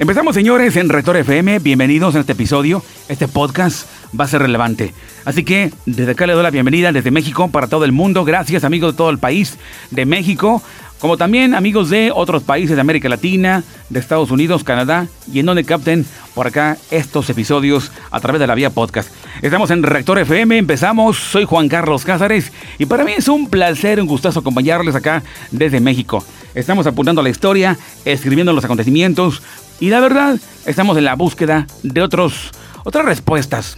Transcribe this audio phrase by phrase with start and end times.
[0.00, 1.58] Empezamos, señores, en Rector FM.
[1.58, 2.84] Bienvenidos a este episodio.
[3.08, 4.94] Este podcast va a ser relevante.
[5.24, 8.24] Así que desde acá le doy la bienvenida desde México para todo el mundo.
[8.24, 9.58] Gracias, amigos de todo el país
[9.90, 10.62] de México,
[11.00, 15.46] como también amigos de otros países de América Latina, de Estados Unidos, Canadá y en
[15.46, 19.10] donde capten por acá estos episodios a través de la vía podcast.
[19.42, 21.16] Estamos en Rector FM, empezamos.
[21.16, 25.80] Soy Juan Carlos Cázares y para mí es un placer, un gustazo acompañarles acá desde
[25.80, 26.24] México.
[26.54, 29.42] Estamos apuntando a la historia, escribiendo los acontecimientos,
[29.80, 32.50] y la verdad, estamos en la búsqueda de otros,
[32.84, 33.76] otras respuestas,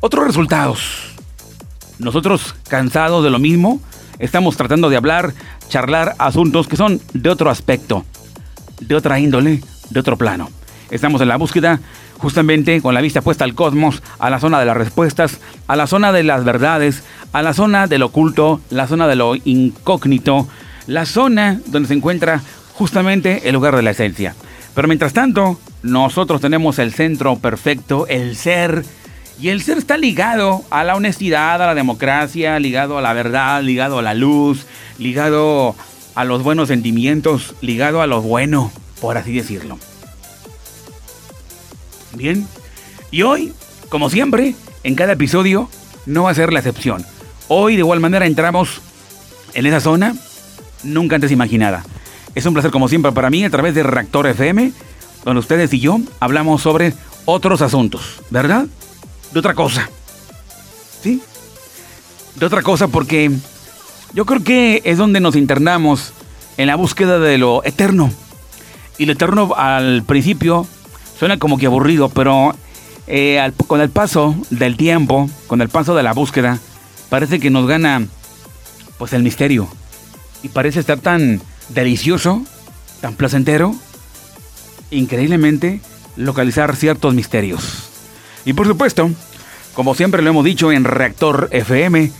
[0.00, 1.14] otros resultados.
[1.98, 3.80] Nosotros, cansados de lo mismo,
[4.18, 5.34] estamos tratando de hablar,
[5.68, 8.04] charlar asuntos que son de otro aspecto,
[8.80, 10.50] de otra índole, de otro plano.
[10.90, 11.80] Estamos en la búsqueda
[12.18, 15.86] justamente con la vista puesta al cosmos, a la zona de las respuestas, a la
[15.86, 17.02] zona de las verdades,
[17.32, 20.46] a la zona del oculto, la zona de lo incógnito,
[20.86, 22.42] la zona donde se encuentra
[22.74, 24.34] justamente el lugar de la esencia.
[24.76, 28.84] Pero mientras tanto, nosotros tenemos el centro perfecto, el ser.
[29.40, 33.62] Y el ser está ligado a la honestidad, a la democracia, ligado a la verdad,
[33.62, 34.66] ligado a la luz,
[34.98, 35.74] ligado
[36.14, 39.78] a los buenos sentimientos, ligado a lo bueno, por así decirlo.
[42.14, 42.46] Bien,
[43.10, 43.54] y hoy,
[43.88, 45.70] como siempre, en cada episodio
[46.04, 47.02] no va a ser la excepción.
[47.48, 48.82] Hoy de igual manera entramos
[49.54, 50.14] en esa zona
[50.82, 51.82] nunca antes imaginada.
[52.36, 54.70] Es un placer como siempre para mí a través de Reactor FM,
[55.24, 56.92] donde ustedes y yo hablamos sobre
[57.24, 58.66] otros asuntos, ¿verdad?
[59.32, 59.88] De otra cosa.
[61.02, 61.22] ¿Sí?
[62.34, 63.30] De otra cosa porque
[64.12, 66.12] yo creo que es donde nos internamos
[66.58, 68.12] en la búsqueda de lo eterno.
[68.98, 70.66] Y lo eterno al principio
[71.18, 72.54] suena como que aburrido, pero
[73.06, 76.58] eh, con el paso del tiempo, con el paso de la búsqueda,
[77.08, 78.06] parece que nos gana
[78.98, 79.68] pues el misterio.
[80.42, 82.42] Y parece estar tan delicioso,
[83.00, 83.74] tan placentero,
[84.90, 85.80] increíblemente
[86.16, 87.88] localizar ciertos misterios.
[88.44, 89.10] Y por supuesto,
[89.74, 92.10] como siempre lo hemos dicho en Reactor FM,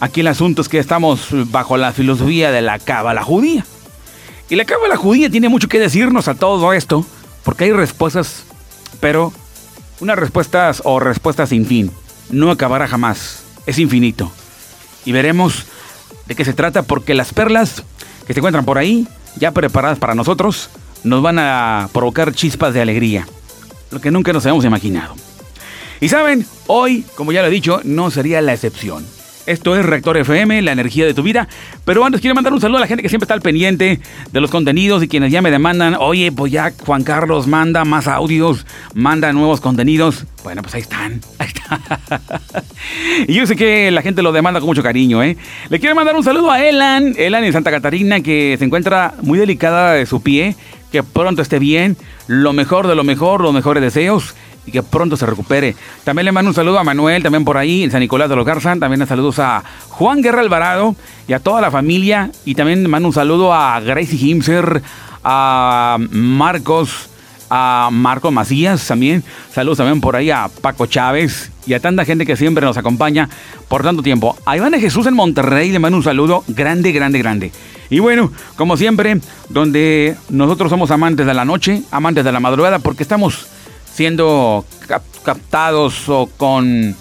[0.00, 3.64] aquí el asunto es que estamos bajo la filosofía de la cábala judía.
[4.48, 7.04] Y la cábala judía tiene mucho que decirnos a todo esto,
[7.44, 8.44] porque hay respuestas,
[9.00, 9.32] pero
[10.00, 11.90] unas respuestas o respuestas sin fin.
[12.30, 14.30] No acabará jamás, es infinito.
[15.04, 15.66] Y veremos
[16.26, 17.84] de qué se trata, porque las perlas
[18.26, 19.06] que se encuentran por ahí,
[19.36, 20.70] ya preparadas para nosotros,
[21.04, 23.26] nos van a provocar chispas de alegría,
[23.90, 25.14] lo que nunca nos habíamos imaginado.
[26.00, 29.06] Y saben, hoy, como ya lo he dicho, no sería la excepción.
[29.46, 31.46] Esto es Reactor FM, la energía de tu vida.
[31.84, 34.00] Pero antes quiero mandar un saludo a la gente que siempre está al pendiente
[34.32, 38.08] de los contenidos y quienes ya me demandan, oye, pues ya Juan Carlos manda más
[38.08, 40.26] audios, manda nuevos contenidos.
[40.42, 41.80] Bueno, pues ahí están, ahí están.
[43.28, 45.36] y yo sé que la gente lo demanda con mucho cariño, ¿eh?
[45.68, 49.38] Le quiero mandar un saludo a Elan, Elan en Santa Catarina, que se encuentra muy
[49.38, 50.56] delicada de su pie,
[50.90, 51.96] que pronto esté bien,
[52.26, 54.34] lo mejor de lo mejor, los mejores deseos
[54.66, 55.74] y que pronto se recupere.
[56.04, 58.44] También le mando un saludo a Manuel, también por ahí, en San Nicolás de los
[58.44, 58.76] Garza.
[58.76, 60.96] También saludos a Juan Guerra Alvarado
[61.28, 62.30] y a toda la familia.
[62.44, 64.82] Y también le mando un saludo a Gracie Himser,
[65.22, 67.08] a Marcos,
[67.48, 69.22] a Marco Macías también.
[69.52, 73.28] Saludos también por ahí a Paco Chávez y a tanta gente que siempre nos acompaña
[73.68, 74.36] por tanto tiempo.
[74.44, 77.52] A Iván de Jesús en Monterrey le mando un saludo grande, grande, grande.
[77.88, 82.80] Y bueno, como siempre, donde nosotros somos amantes de la noche, amantes de la madrugada,
[82.80, 83.46] porque estamos
[83.96, 84.66] siendo
[85.24, 86.94] captados o con,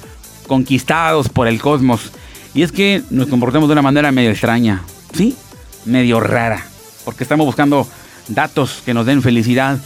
[0.47, 2.11] conquistados por el cosmos.
[2.53, 4.81] Y es que nos comportamos de una manera medio extraña,
[5.13, 5.35] ¿sí?
[5.83, 6.65] Medio rara,
[7.03, 7.85] porque estamos buscando
[8.29, 9.77] datos que nos den felicidad,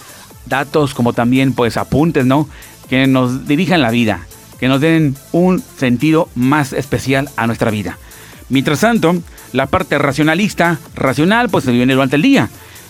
[0.45, 2.47] datos como también pues apuntes, ¿no?
[2.87, 4.27] Que nos dirijan la vida,
[4.59, 7.97] que nos den un sentido más especial a nuestra vida.
[8.49, 9.15] Mientras tanto,
[9.51, 12.49] la parte racionalista, racional, pues se viene durante el día.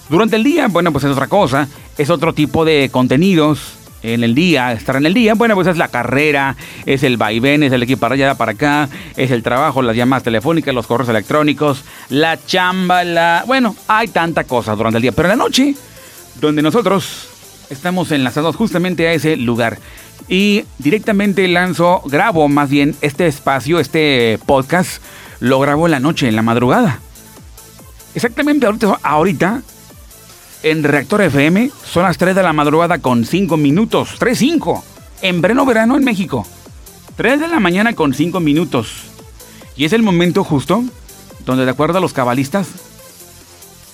[0.10, 4.36] Durante el día, bueno, pues es otra cosa, es otro tipo de contenidos, en el
[4.36, 6.56] día, estar en el día, bueno, pues es la carrera,
[6.86, 10.24] es el vaivén, es el equipo para allá, para acá, es el trabajo, las llamadas
[10.24, 13.44] telefónicas, los correos electrónicos, la chamba, la...
[13.46, 15.76] Bueno, hay tanta cosa durante el día, pero en la noche,
[16.40, 17.28] donde nosotros
[17.70, 19.78] estamos enlazados justamente a ese lugar.
[20.28, 25.02] Y directamente lanzo, grabo más bien este espacio, este podcast,
[25.40, 27.00] lo grabo en la noche, en la madrugada.
[28.14, 29.62] Exactamente ahorita, ahorita
[30.64, 34.20] en Reactor FM son las 3 de la madrugada con 5 minutos.
[34.20, 34.82] 3-5.
[35.22, 36.46] En pleno verano en México.
[37.16, 39.06] 3 de la mañana con 5 minutos.
[39.76, 40.84] Y es el momento justo
[41.46, 42.68] donde, de acuerdo a los cabalistas,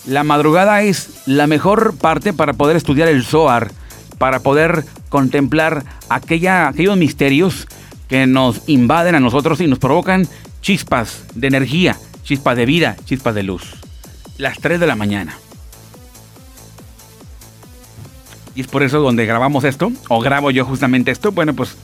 [0.06, 3.71] la madrugada es la mejor parte para poder estudiar el Zohar,
[4.17, 7.67] para poder contemplar aquella, aquellos misterios
[8.07, 10.27] que nos invaden a nosotros y nos provocan
[10.62, 13.63] chispas de energía, chispas de vida, chispas de luz.
[14.38, 15.38] Las 3 de la mañana.
[18.55, 21.75] Y es por eso donde grabamos esto, o grabo yo justamente esto, bueno, pues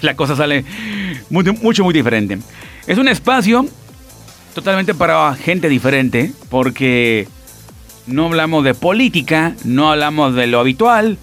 [0.00, 0.64] la cosa sale
[1.30, 2.38] mucho, muy diferente.
[2.86, 3.66] Es un espacio
[4.54, 7.28] totalmente para gente diferente, porque
[8.06, 11.16] no hablamos de política, no hablamos de lo habitual,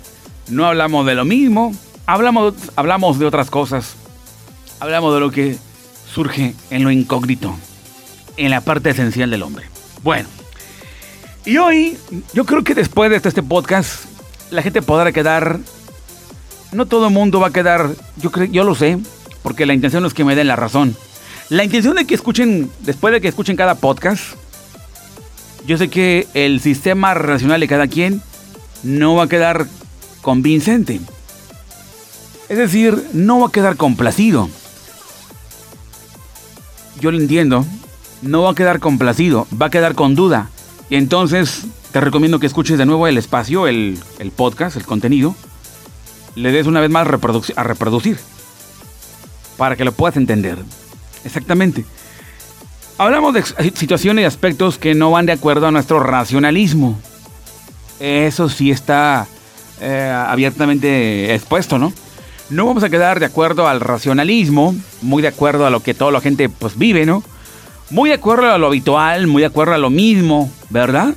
[0.49, 1.73] no hablamos de lo mismo,
[2.05, 3.95] hablamos, hablamos de otras cosas,
[4.79, 5.57] hablamos de lo que
[6.13, 7.55] surge en lo incógnito,
[8.37, 9.65] en la parte esencial del hombre.
[10.03, 10.27] Bueno,
[11.45, 11.97] y hoy
[12.33, 14.05] yo creo que después de este podcast
[14.51, 15.59] la gente podrá quedar,
[16.71, 18.99] no todo el mundo va a quedar, yo, creo, yo lo sé,
[19.41, 20.95] porque la intención es que me den la razón.
[21.49, 24.35] La intención de que escuchen, después de que escuchen cada podcast,
[25.65, 28.21] yo sé que el sistema racional de cada quien
[28.83, 29.67] no va a quedar
[30.21, 31.01] convincente.
[32.49, 34.49] Es decir, no va a quedar complacido.
[36.99, 37.65] Yo lo entiendo.
[38.21, 40.49] No va a quedar complacido, va a quedar con duda.
[40.89, 43.99] Y entonces te recomiendo que escuches de nuevo el espacio, el,
[44.35, 45.35] podcast, el contenido.
[46.35, 48.17] Le des una vez más a reproducir.
[49.57, 50.57] Para que lo puedas entender.
[51.25, 51.85] Exactamente.
[52.97, 53.43] Hablamos de
[53.75, 56.99] situaciones y aspectos que no van de acuerdo a nuestro racionalismo.
[57.99, 59.27] Eso sí está
[59.81, 61.91] eh, abiertamente expuesto, ¿no?
[62.49, 66.11] No vamos a quedar de acuerdo al racionalismo, muy de acuerdo a lo que toda
[66.11, 67.23] la gente pues vive, ¿no?
[67.89, 71.15] Muy de acuerdo a lo habitual, muy de acuerdo a lo mismo, ¿verdad?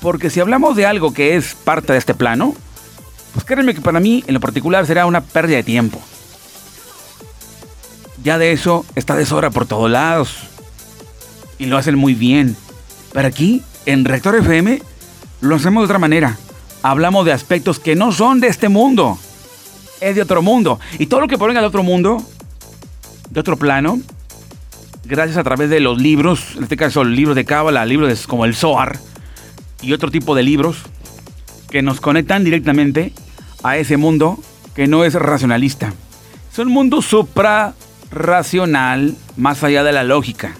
[0.00, 2.54] Porque si hablamos de algo que es parte de este plano,
[3.34, 6.00] pues créanme que para mí en lo particular será una pérdida de tiempo.
[8.22, 10.36] Ya de eso está de sobra por todos lados.
[11.58, 12.56] Y lo hacen muy bien.
[13.12, 14.82] Pero aquí, en Rector FM,
[15.40, 16.38] lo hacemos de otra manera.
[16.82, 19.18] Hablamos de aspectos que no son de este mundo.
[20.00, 20.80] Es de otro mundo.
[20.98, 22.22] Y todo lo que provenga de otro mundo,
[23.30, 24.00] de otro plano,
[25.04, 28.46] gracias a través de los libros, en este caso el libro de Cábala, libros como
[28.46, 28.98] el Zohar
[29.82, 30.78] y otro tipo de libros
[31.70, 33.12] que nos conectan directamente
[33.62, 34.38] a ese mundo
[34.74, 35.92] que no es racionalista.
[36.52, 37.74] Es un mundo supra
[38.10, 40.54] racional más allá de la lógica.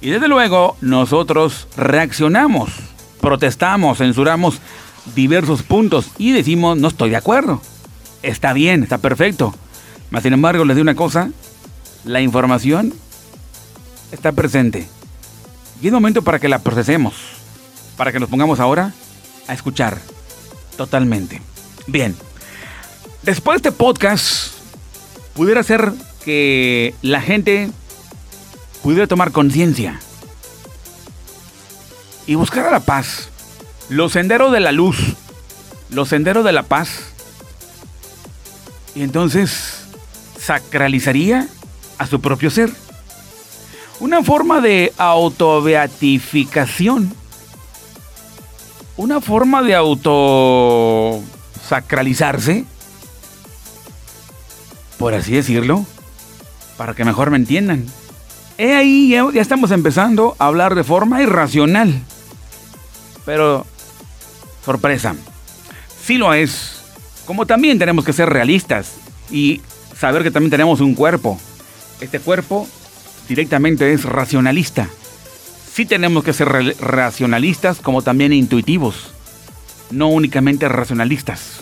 [0.00, 2.70] Y desde luego nosotros reaccionamos,
[3.20, 4.58] protestamos, censuramos
[5.14, 7.62] diversos puntos y decimos no estoy de acuerdo.
[8.22, 9.54] Está bien, está perfecto.
[10.10, 11.30] Mas sin embargo les digo una cosa,
[12.04, 12.92] la información
[14.10, 14.86] está presente.
[15.80, 17.14] Y es momento para que la procesemos,
[18.02, 18.92] para que nos pongamos ahora
[19.46, 20.00] a escuchar
[20.76, 21.40] totalmente.
[21.86, 22.16] Bien,
[23.22, 24.54] después de este podcast,
[25.34, 25.92] pudiera ser
[26.24, 27.70] que la gente
[28.82, 30.00] pudiera tomar conciencia
[32.26, 33.28] y buscar a la paz.
[33.88, 34.98] Los senderos de la luz,
[35.88, 37.12] los senderos de la paz.
[38.96, 39.84] Y entonces
[40.40, 41.46] sacralizaría
[41.98, 42.72] a su propio ser.
[44.00, 47.21] Una forma de autobeatificación.
[48.96, 52.64] Una forma de autosacralizarse,
[54.98, 55.86] por así decirlo,
[56.76, 57.86] para que mejor me entiendan.
[58.58, 62.02] He ahí, ya, estamos empezando a hablar de forma irracional.
[63.24, 63.64] Pero,
[64.64, 65.14] sorpresa,
[66.04, 66.82] sí lo es.
[67.24, 68.92] Como también tenemos que ser realistas
[69.30, 69.62] y
[69.98, 71.40] saber que también tenemos un cuerpo.
[72.00, 72.68] Este cuerpo
[73.28, 74.88] directamente es racionalista.
[75.72, 76.48] Sí tenemos que ser
[76.80, 79.12] racionalistas como también intuitivos.
[79.90, 81.60] No únicamente racionalistas.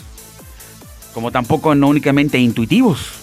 [1.14, 3.20] Como tampoco no únicamente intuitivos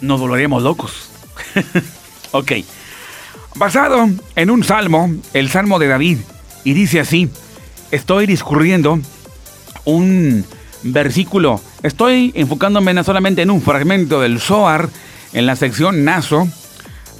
[0.00, 1.08] nos volveríamos locos.
[2.32, 2.52] ok.
[3.56, 6.18] Basado en un salmo, el salmo de David,
[6.64, 7.30] y dice así,
[7.90, 9.00] estoy discurriendo
[9.84, 10.44] un
[10.82, 14.90] versículo, estoy enfocándome solamente en un fragmento del Zohar,
[15.32, 16.48] en la sección Naso,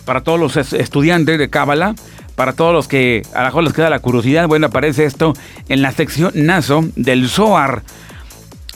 [0.06, 1.94] para todos los estudiantes de Cábala,
[2.34, 5.34] para todos los que a lo mejor les queda la curiosidad, bueno, aparece esto
[5.68, 7.82] en la sección Naso del Zohar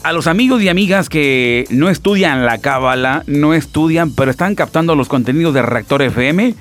[0.03, 4.95] a los amigos y amigas que no estudian la cábala, no estudian, pero están captando
[4.95, 6.55] los contenidos de Reactor FM,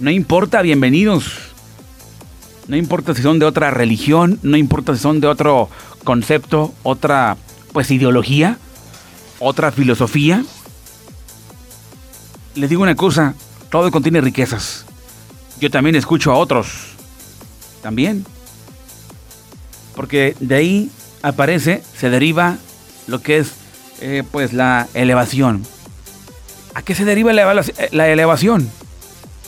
[0.00, 1.52] no importa, bienvenidos.
[2.66, 5.68] No importa si son de otra religión, no importa si son de otro
[6.02, 7.36] concepto, otra
[7.72, 8.58] pues ideología,
[9.38, 10.44] otra filosofía.
[12.54, 13.34] Les digo una cosa,
[13.74, 14.84] todo contiene riquezas.
[15.58, 16.92] Yo también escucho a otros.
[17.82, 18.24] También.
[19.96, 20.90] Porque de ahí
[21.22, 22.56] aparece, se deriva
[23.08, 23.50] lo que es
[24.00, 25.64] eh, pues la elevación.
[26.74, 28.70] ¿A qué se deriva la elevación?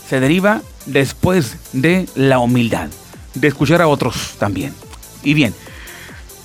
[0.09, 2.89] Se deriva después de la humildad,
[3.35, 4.75] de escuchar a otros también.
[5.23, 5.55] Y bien,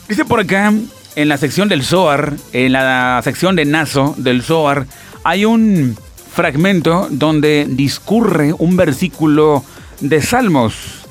[0.08, 0.72] dice por acá,
[1.16, 4.86] en la sección del Zohar, en la sección de Naso del Zohar,
[5.24, 5.98] hay un
[6.34, 9.64] fragmento donde discurre un versículo
[10.00, 11.06] de Salmos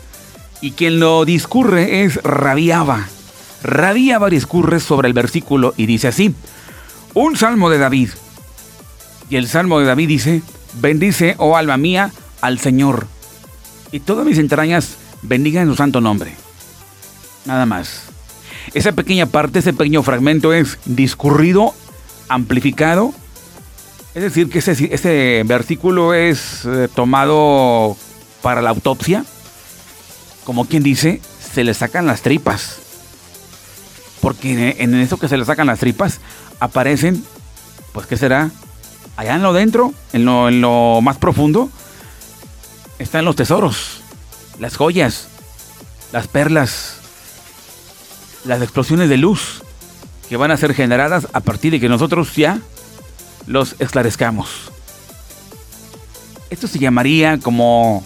[0.60, 3.06] Y quien lo discurre es Rabiaba.
[3.62, 6.34] Rabiaba discurre sobre el versículo y dice así,
[7.14, 8.10] un salmo de David.
[9.28, 10.42] Y el salmo de David dice,
[10.80, 12.10] bendice, oh alma mía,
[12.40, 13.06] al Señor.
[13.92, 16.34] Y todas mis entrañas bendigan su santo nombre.
[17.44, 18.04] Nada más.
[18.74, 21.74] Esa pequeña parte, ese pequeño fragmento es discurrido,
[22.28, 23.12] amplificado.
[24.14, 27.96] Es decir, que ese, versículo es eh, tomado
[28.42, 29.24] para la autopsia.
[30.44, 31.20] Como quien dice,
[31.52, 32.78] se le sacan las tripas.
[34.20, 36.20] Porque en eso que se le sacan las tripas
[36.58, 37.24] aparecen,
[37.92, 38.50] pues ¿qué será?
[39.16, 41.70] Allá en lo dentro, en lo, en lo más profundo,
[42.98, 44.02] están los tesoros,
[44.58, 45.28] las joyas,
[46.12, 46.96] las perlas,
[48.44, 49.62] las explosiones de luz
[50.28, 52.60] que van a ser generadas a partir de que nosotros ya
[53.46, 54.70] los esclarezcamos.
[56.50, 58.04] Esto se llamaría como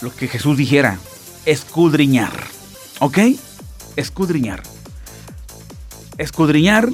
[0.00, 0.98] lo que Jesús dijera,
[1.46, 2.32] escudriñar.
[3.00, 3.18] ¿Ok?
[3.96, 4.62] Escudriñar.
[6.18, 6.88] Escudriñar,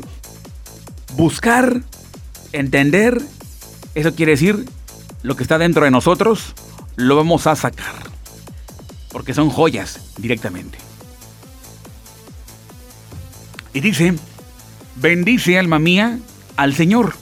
[1.14, 1.82] buscar,
[2.52, 3.20] entender,
[3.94, 4.64] eso quiere decir
[5.22, 6.54] lo que está dentro de nosotros,
[6.96, 7.94] lo vamos a sacar.
[9.10, 10.78] Porque son joyas directamente.
[13.74, 14.14] Y dice,
[14.96, 16.18] bendice alma mía
[16.56, 17.14] al Señor.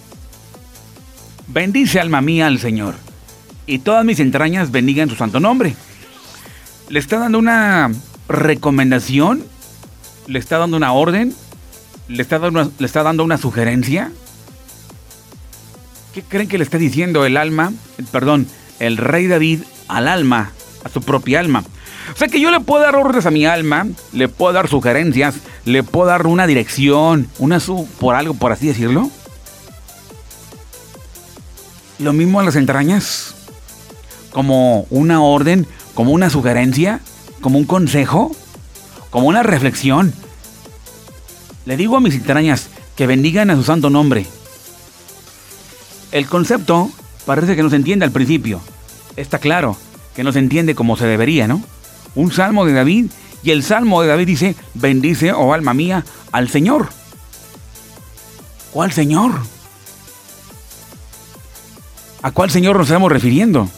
[1.49, 2.95] Bendice alma mía al Señor.
[3.67, 5.75] Y todas mis entrañas bendigan su santo nombre.
[6.89, 7.91] Le está dando una
[8.29, 9.45] recomendación,
[10.27, 11.35] le está dando una orden,
[12.09, 14.13] le está dando una, le está dando una sugerencia.
[16.15, 17.73] ¿Qué creen que le está diciendo el alma,
[18.11, 18.47] perdón,
[18.79, 20.53] el rey David al alma,
[20.85, 21.65] a su propia alma?
[22.15, 25.37] O sea que yo le puedo dar órdenes a mi alma, le puedo dar sugerencias,
[25.65, 29.11] le puedo dar una dirección, una su, por algo, por así decirlo.
[31.99, 33.35] Lo mismo a las entrañas,
[34.31, 37.01] como una orden, como una sugerencia,
[37.41, 38.35] como un consejo,
[39.11, 40.13] como una reflexión.
[41.65, 44.27] Le digo a mis entrañas que bendigan a su santo nombre.
[46.13, 46.91] El concepto
[47.25, 48.61] parece que no se entiende al principio.
[49.17, 49.77] Está claro
[50.15, 51.63] que no se entiende como se debería, ¿no?
[52.17, 53.07] un salmo de David,
[53.43, 56.89] y el salmo de David dice, bendice, oh alma mía, al Señor.
[58.73, 59.33] ¿Cuál Señor?
[62.27, 63.71] ¿A cuál Señor nos estamos refiriendo?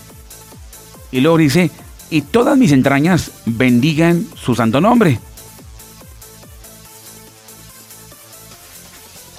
[1.12, 1.70] Y luego dice,
[2.08, 5.20] y todas mis entrañas bendigan su santo nombre.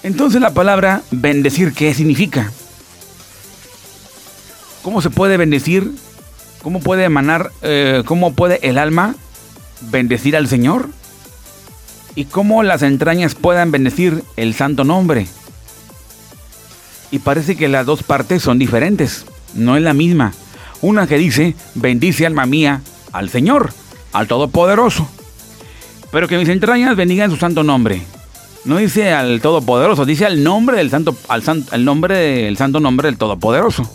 [0.04, 2.52] Entonces la palabra bendecir, ¿qué significa?
[4.84, 5.92] ¿Cómo se puede bendecir
[6.62, 9.16] ¿Cómo puede emanar, eh, cómo puede el alma
[9.90, 10.90] bendecir al Señor?
[12.14, 15.26] ¿Y cómo las entrañas puedan bendecir el santo nombre?
[17.12, 20.34] Y parece que las dos partes son diferentes, no es la misma.
[20.82, 23.74] Una que dice, bendice alma mía al Señor,
[24.14, 25.10] al Todopoderoso.
[26.12, 28.02] Pero que mis entrañas bendigan su santo nombre.
[28.66, 33.18] No dice al Todopoderoso, dice al nombre del santo, al, nombre del santo nombre del
[33.18, 33.90] Todopoderoso.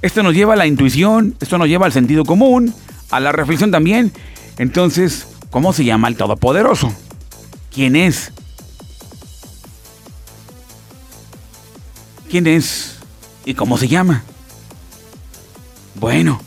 [0.00, 2.72] Esto nos lleva a la intuición, esto nos lleva al sentido común,
[3.10, 4.12] a la reflexión también.
[4.58, 6.92] Entonces, ¿cómo se llama el Todopoderoso?
[7.74, 8.32] ¿Quién es?
[12.28, 12.96] ¿Quién es?
[13.44, 14.22] ¿Y cómo se llama?
[15.94, 16.40] Bueno,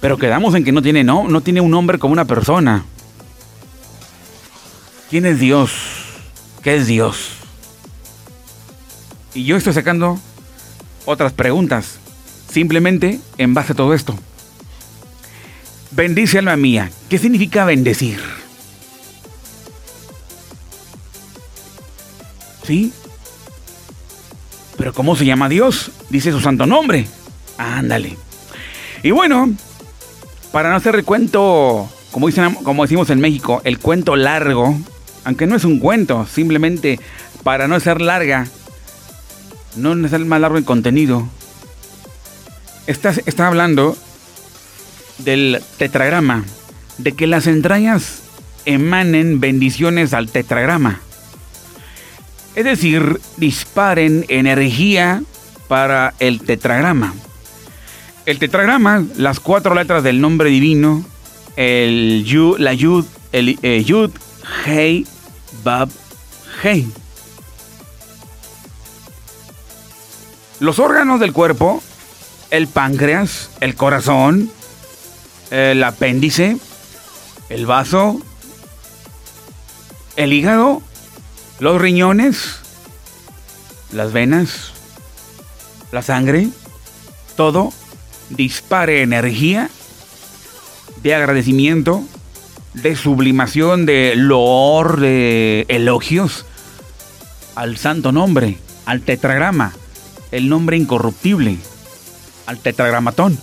[0.00, 2.84] pero quedamos en que no tiene, no, no tiene un nombre como una persona.
[5.10, 5.72] ¿Quién es Dios?
[6.62, 7.30] ¿Qué es Dios?
[9.34, 10.18] Y yo estoy sacando
[11.04, 11.98] otras preguntas.
[12.50, 14.16] Simplemente en base a todo esto.
[15.90, 16.90] Bendice alma mía.
[17.08, 18.20] ¿Qué significa bendecir?
[22.64, 22.92] ¿Sí?
[24.76, 25.90] Pero ¿cómo se llama Dios?
[26.10, 27.06] Dice su santo nombre.
[27.58, 28.16] Ándale.
[29.02, 29.52] Y bueno,
[30.52, 34.78] para no hacer recuento, como, dicen, como decimos en México, el cuento largo,
[35.24, 37.00] aunque no es un cuento, simplemente
[37.42, 38.46] para no ser larga,
[39.76, 41.28] no es el más largo el contenido,
[42.86, 43.96] está, hablando
[45.18, 46.44] del tetragrama,
[46.98, 48.22] de que las entrañas
[48.64, 51.00] emanen bendiciones al tetragrama.
[52.56, 55.22] Es decir, disparen energía
[55.68, 57.14] para el tetragrama.
[58.24, 61.04] El tetragrama, las cuatro letras del nombre divino,
[61.54, 64.10] el yud, la yud, el eh, yud,
[64.64, 65.06] hey,
[65.62, 65.88] bab,
[66.62, 66.90] hey.
[70.58, 71.82] Los órganos del cuerpo
[72.50, 74.50] el páncreas, el corazón,
[75.50, 76.56] el apéndice,
[77.48, 78.20] el vaso,
[80.16, 80.82] el hígado,
[81.60, 82.56] los riñones,
[83.92, 84.72] las venas,
[85.92, 86.48] la sangre,
[87.36, 87.72] todo
[88.30, 89.70] dispare energía,
[91.02, 92.02] de agradecimiento,
[92.74, 96.44] de sublimación, de loor, de elogios
[97.54, 99.72] al santo nombre, al tetragrama,
[100.30, 101.58] el nombre incorruptible,
[102.46, 103.38] al tetragramatón.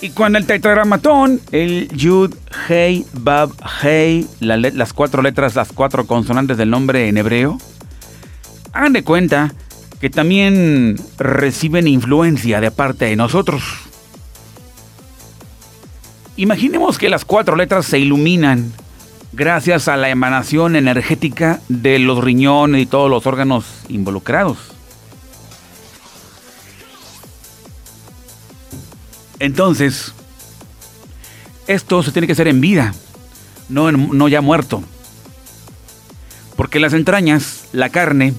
[0.00, 2.32] Y cuando el tetragramatón, el Yud,
[2.68, 3.50] Hei, Bab,
[3.82, 7.58] Hei, las cuatro letras, las cuatro consonantes del nombre en hebreo,
[8.72, 9.52] hagan de cuenta
[10.00, 13.62] que también reciben influencia de parte de nosotros.
[16.36, 18.72] Imaginemos que las cuatro letras se iluminan
[19.32, 24.77] gracias a la emanación energética de los riñones y todos los órganos involucrados.
[29.38, 30.12] Entonces,
[31.66, 32.94] esto se tiene que hacer en vida,
[33.68, 34.82] no, no ya muerto.
[36.56, 38.34] Porque las entrañas, la carne,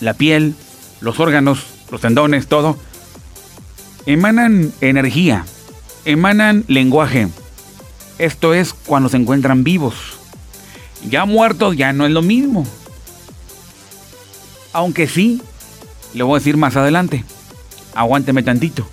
[0.00, 0.54] la piel,
[1.00, 2.76] los órganos, los tendones, todo,
[4.06, 5.44] emanan energía,
[6.04, 7.28] emanan lenguaje.
[8.18, 9.94] Esto es cuando se encuentran vivos.
[11.08, 12.66] Ya muertos ya no es lo mismo.
[14.72, 15.42] Aunque sí,
[16.14, 17.24] le voy a decir más adelante.
[17.94, 18.88] Aguánteme tantito.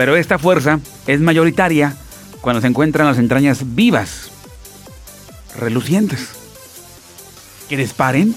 [0.00, 1.94] Pero esta fuerza es mayoritaria
[2.40, 4.30] cuando se encuentran las entrañas vivas,
[5.58, 6.30] relucientes,
[7.68, 8.34] que disparen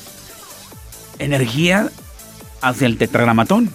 [1.20, 1.90] energía
[2.62, 3.74] hacia el tetragramatón.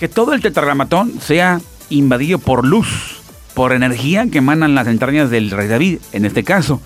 [0.00, 3.20] Que todo el tetragramatón sea invadido por luz,
[3.54, 6.80] por energía que emanan las entrañas del rey David, en este caso,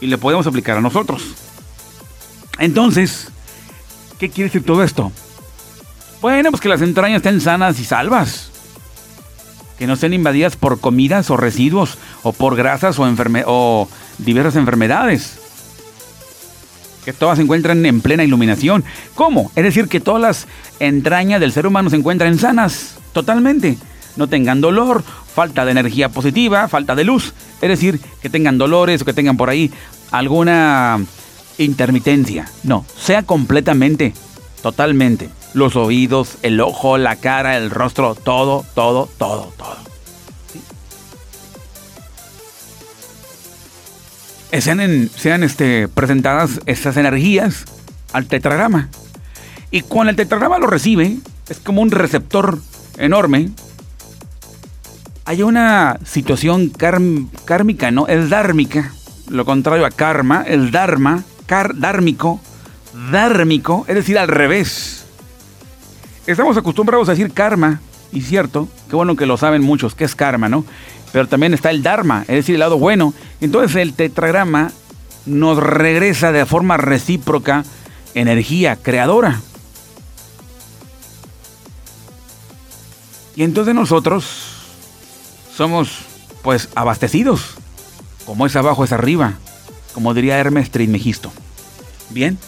[0.00, 1.22] y le podemos aplicar a nosotros.
[2.58, 3.28] Entonces,
[4.18, 5.12] ¿qué quiere decir todo esto?
[6.20, 8.50] Bueno, pues que las entrañas estén sanas y salvas.
[9.78, 13.04] Que no estén invadidas por comidas o residuos o por grasas o,
[13.46, 15.38] o diversas enfermedades.
[17.04, 18.84] Que todas se encuentran en plena iluminación.
[19.14, 19.52] ¿Cómo?
[19.54, 20.46] Es decir, que todas las
[20.80, 23.78] entrañas del ser humano se encuentran sanas, totalmente.
[24.16, 25.04] No tengan dolor,
[25.34, 27.34] falta de energía positiva, falta de luz.
[27.60, 29.70] Es decir, que tengan dolores o que tengan por ahí
[30.10, 30.98] alguna
[31.58, 32.50] intermitencia.
[32.64, 34.14] No, sea completamente,
[34.62, 39.76] totalmente los oídos, el ojo, la cara, el rostro, todo, todo, todo, todo.
[44.60, 47.64] Sean, sean este, presentadas estas energías
[48.12, 48.90] al tetragrama.
[49.70, 51.16] Y cuando el tetragrama lo recibe,
[51.48, 52.58] es como un receptor
[52.98, 53.48] enorme.
[55.24, 58.08] Hay una situación kármica, ¿no?
[58.08, 58.92] Es dármica.
[59.30, 62.42] Lo contrario a karma, el dharma, car, dármico,
[63.10, 65.05] dármico, es decir, al revés
[66.26, 67.80] estamos acostumbrados a decir karma,
[68.12, 70.64] y cierto, qué bueno que lo saben muchos, que es karma, ¿no?
[71.12, 73.14] Pero también está el dharma, es decir, el lado bueno.
[73.40, 74.70] Entonces el tetragrama
[75.24, 77.64] nos regresa de forma recíproca
[78.14, 79.40] energía creadora.
[83.34, 84.26] Y entonces nosotros
[85.54, 85.98] somos
[86.42, 87.54] pues abastecidos.
[88.24, 89.34] Como es abajo es arriba,
[89.94, 91.30] como diría Hermes Trismegisto.
[92.10, 92.38] Bien.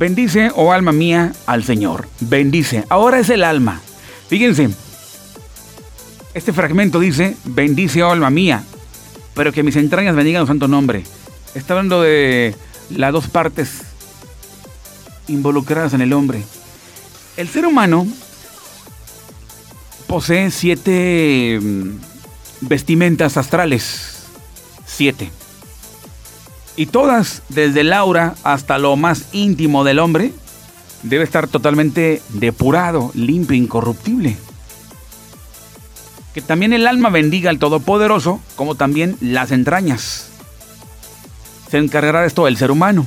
[0.00, 2.08] Bendice, oh alma mía, al Señor.
[2.20, 2.86] Bendice.
[2.88, 3.82] Ahora es el alma.
[4.28, 4.70] Fíjense,
[6.32, 8.64] este fragmento dice, bendice, oh alma mía,
[9.34, 11.04] pero que mis entrañas bendigan su santo nombre.
[11.54, 12.54] Está hablando de
[12.88, 13.82] las dos partes
[15.28, 16.42] involucradas en el hombre.
[17.36, 18.06] El ser humano
[20.06, 21.90] posee siete mm,
[22.62, 24.22] vestimentas astrales.
[24.86, 25.30] Siete.
[26.80, 30.32] Y todas, desde el aura hasta lo más íntimo del hombre,
[31.02, 34.38] debe estar totalmente depurado, limpio, incorruptible.
[36.32, 40.30] Que también el alma bendiga al Todopoderoso, como también las entrañas.
[41.70, 43.04] Se encargará de esto el ser humano.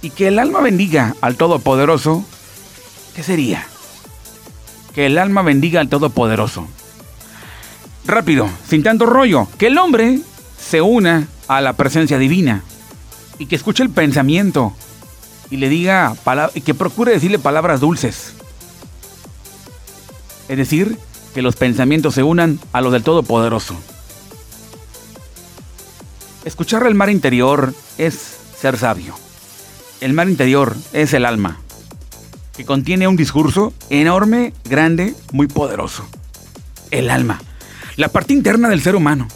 [0.00, 2.24] Y que el alma bendiga al Todopoderoso,
[3.14, 3.66] ¿qué sería?
[4.94, 6.66] Que el alma bendiga al Todopoderoso.
[8.06, 10.22] Rápido, sin tanto rollo, que el hombre
[10.58, 12.62] se una a la presencia divina
[13.38, 14.74] y que escuche el pensamiento
[15.50, 16.14] y le diga
[16.64, 18.34] que procure decirle palabras dulces.
[20.48, 20.98] Es decir,
[21.34, 23.74] que los pensamientos se unan a los del Todopoderoso.
[26.44, 29.14] Escuchar el mar interior es ser sabio.
[30.00, 31.58] El mar interior es el alma,
[32.56, 36.08] que contiene un discurso enorme, grande, muy poderoso.
[36.90, 37.40] El alma,
[37.96, 39.28] la parte interna del ser humano.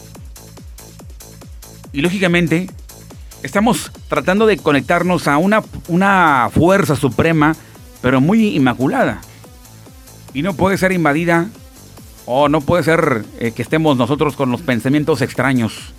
[1.92, 2.70] Y lógicamente,
[3.42, 7.54] estamos tratando de conectarnos a una, una fuerza suprema,
[8.00, 9.20] pero muy inmaculada.
[10.32, 11.48] Y no puede ser invadida,
[12.24, 15.92] o no puede ser eh, que estemos nosotros con los pensamientos extraños.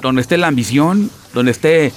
[0.00, 1.92] Donde esté la ambición, donde esté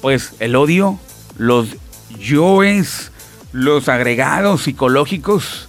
[0.00, 0.98] pues el odio,
[1.36, 1.76] los
[2.18, 3.12] yoes,
[3.52, 5.68] los agregados psicológicos,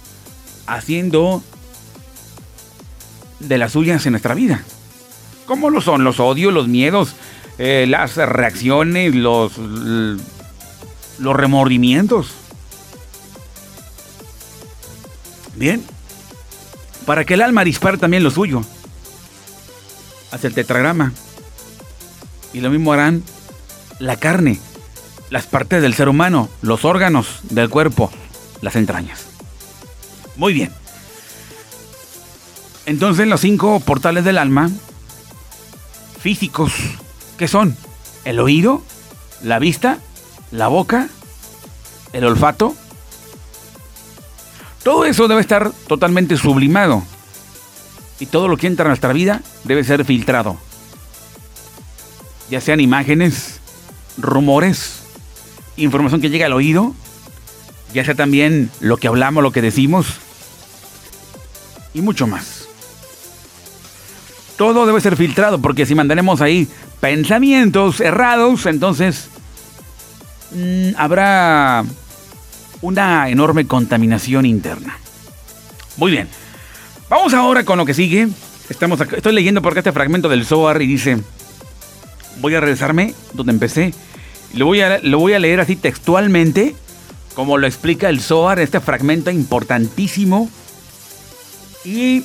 [0.66, 1.42] haciendo
[3.40, 4.64] de las suyas en nuestra vida.
[5.46, 6.04] ¿Cómo lo son?
[6.04, 7.14] Los odios, los miedos,
[7.58, 9.52] eh, las reacciones, los,
[11.18, 12.32] los remordimientos.
[15.54, 15.84] Bien.
[17.06, 18.62] Para que el alma dispare también lo suyo.
[20.30, 21.12] Hacia el tetragrama.
[22.52, 23.22] Y lo mismo harán
[23.98, 24.58] la carne,
[25.30, 28.10] las partes del ser humano, los órganos del cuerpo,
[28.60, 29.26] las entrañas.
[30.36, 30.72] Muy bien.
[32.84, 34.70] Entonces los cinco portales del alma
[36.22, 36.72] físicos,
[37.36, 37.76] ¿qué son?
[38.24, 38.80] El oído,
[39.42, 39.98] la vista,
[40.52, 41.08] la boca,
[42.12, 42.76] el olfato.
[44.84, 47.02] Todo eso debe estar totalmente sublimado.
[48.20, 50.56] Y todo lo que entra en nuestra vida debe ser filtrado.
[52.50, 53.60] Ya sean imágenes,
[54.16, 55.00] rumores,
[55.76, 56.94] información que llega al oído,
[57.92, 60.06] ya sea también lo que hablamos, lo que decimos,
[61.94, 62.61] y mucho más.
[64.62, 66.68] Todo debe ser filtrado porque si mantenemos ahí
[67.00, 69.26] pensamientos errados, entonces
[70.52, 71.84] mm, habrá
[72.80, 74.96] una enorme contaminación interna.
[75.96, 76.28] Muy bien.
[77.10, 78.28] Vamos ahora con lo que sigue.
[78.68, 81.18] Estamos estoy leyendo porque este fragmento del Zohar y dice,
[82.40, 83.92] voy a regresarme donde empecé.
[84.54, 86.76] Lo voy a, lo voy a leer así textualmente,
[87.34, 90.48] como lo explica el Zohar, este fragmento importantísimo
[91.84, 92.24] ¿Y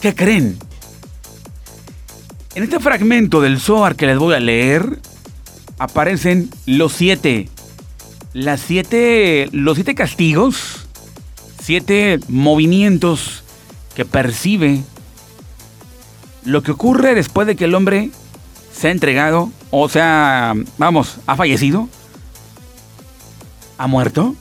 [0.00, 0.58] qué creen?
[2.54, 5.00] En este fragmento del Zohar que les voy a leer,
[5.78, 7.48] aparecen los siete.
[8.32, 9.48] Las siete.
[9.52, 10.86] Los siete castigos.
[11.62, 13.44] Siete movimientos
[13.94, 14.82] que percibe
[16.44, 18.10] lo que ocurre después de que el hombre
[18.72, 21.88] se ha entregado, o sea, vamos, ha fallecido,
[23.76, 24.34] ha muerto.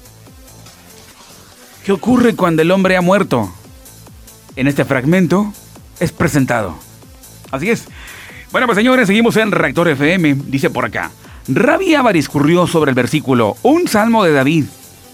[1.83, 3.51] ¿Qué ocurre cuando el hombre ha muerto?
[4.59, 5.53] en este fragmento
[6.01, 6.75] es presentado.
[7.49, 7.85] Así es.
[8.51, 10.35] Bueno, pues señores, seguimos en Reactor FM.
[10.47, 11.11] Dice por acá.
[11.47, 14.65] Rabbi Abba discurrió sobre el versículo, un salmo de David.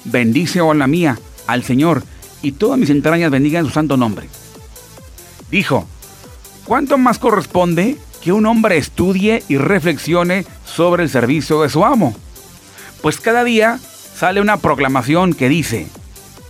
[0.05, 2.03] Bendice, oh la mía, al Señor,
[2.41, 4.29] y todas mis entrañas bendigan su santo nombre.
[5.51, 5.85] Dijo,
[6.63, 12.15] ¿cuánto más corresponde que un hombre estudie y reflexione sobre el servicio de su amo?
[13.01, 13.79] Pues cada día
[14.15, 15.87] sale una proclamación que dice,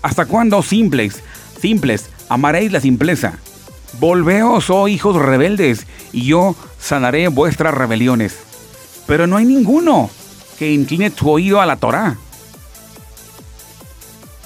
[0.03, 1.23] ¿hasta cuándo simples,
[1.59, 3.39] simples, amaréis la simpleza.
[3.99, 8.37] Volveos, oh hijos rebeldes, y yo sanaré vuestras rebeliones.
[9.07, 10.09] Pero no hay ninguno
[10.57, 12.17] que incline su oído a la Torá.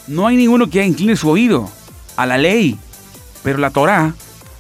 [0.07, 1.69] No hay ninguno que incline su oído
[2.15, 2.77] a la ley.
[3.43, 4.13] Pero la Torá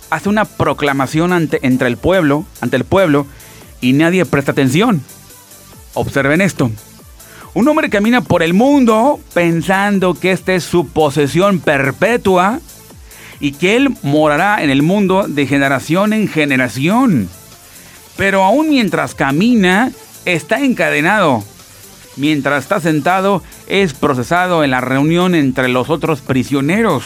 [0.09, 3.25] hace una proclamación ante, entre el pueblo, ante el pueblo,
[3.81, 5.01] y nadie presta atención.
[5.93, 6.71] Observen esto.
[7.53, 12.59] Un hombre camina por el mundo pensando que esta es su posesión perpetua
[13.39, 17.29] y que Él morará en el mundo de generación en generación.
[18.17, 19.91] Pero aún mientras camina,
[20.25, 21.43] está encadenado.
[22.17, 27.05] Mientras está sentado, es procesado en la reunión entre los otros prisioneros.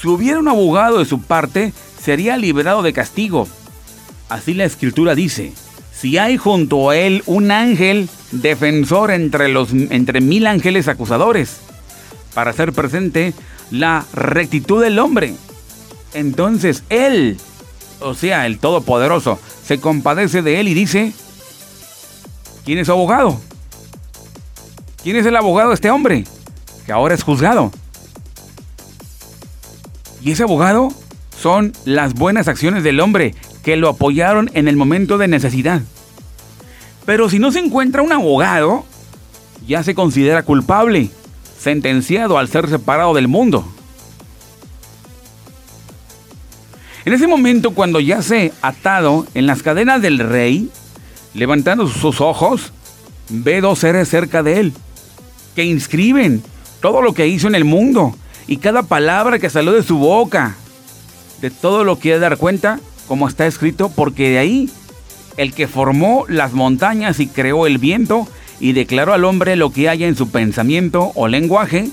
[0.00, 3.46] Si hubiera un abogado de su parte, sería liberado de castigo.
[4.28, 5.52] Así la escritura dice,
[5.92, 11.58] si hay junto a él un ángel defensor entre, los, entre mil ángeles acusadores,
[12.34, 13.34] para hacer presente
[13.70, 15.34] la rectitud del hombre.
[16.14, 17.38] Entonces Él,
[18.00, 21.12] o sea, el Todopoderoso, se compadece de Él y dice,
[22.64, 23.40] ¿quién es su abogado?
[25.02, 26.24] ¿Quién es el abogado de este hombre?
[26.84, 27.70] Que ahora es juzgado.
[30.22, 30.88] Y ese abogado
[31.40, 35.80] son las buenas acciones del hombre que lo apoyaron en el momento de necesidad.
[37.06, 38.84] Pero si no se encuentra un abogado,
[39.66, 41.10] ya se considera culpable
[41.60, 43.64] sentenciado al ser separado del mundo.
[47.04, 50.70] En ese momento, cuando yace atado en las cadenas del rey,
[51.34, 52.72] levantando sus ojos,
[53.28, 54.72] ve dos seres cerca de él,
[55.54, 56.42] que inscriben
[56.80, 58.14] todo lo que hizo en el mundo
[58.46, 60.56] y cada palabra que salió de su boca,
[61.40, 64.70] de todo lo que de dar cuenta, como está escrito, porque de ahí
[65.36, 68.28] el que formó las montañas y creó el viento
[68.60, 71.88] y declaró al hombre lo que haya en su pensamiento o lenguaje,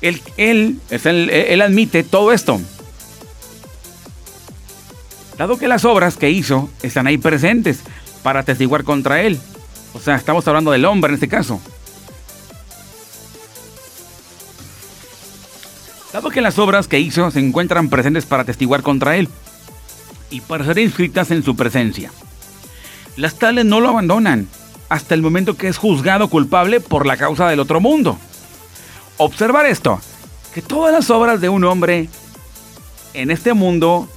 [0.00, 2.60] él, él, él admite todo esto.
[5.36, 7.80] Dado que las obras que hizo están ahí presentes
[8.22, 9.38] para testiguar contra él.
[9.94, 11.60] O sea, estamos hablando del hombre en este caso.
[16.12, 19.28] Dado que las obras que hizo se encuentran presentes para testiguar contra él
[20.30, 22.10] y para ser inscritas en su presencia.
[23.16, 24.48] Las tales no lo abandonan,
[24.90, 28.18] hasta el momento que es juzgado culpable por la causa del otro mundo.
[29.16, 30.00] Observar esto,
[30.52, 32.08] que todas las obras de un hombre
[33.14, 34.08] en este mundo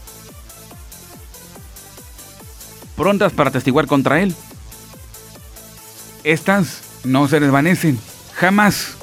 [2.95, 4.35] prontas para testiguar contra él.
[6.23, 7.99] Estas no se desvanecen,
[8.33, 8.95] jamás.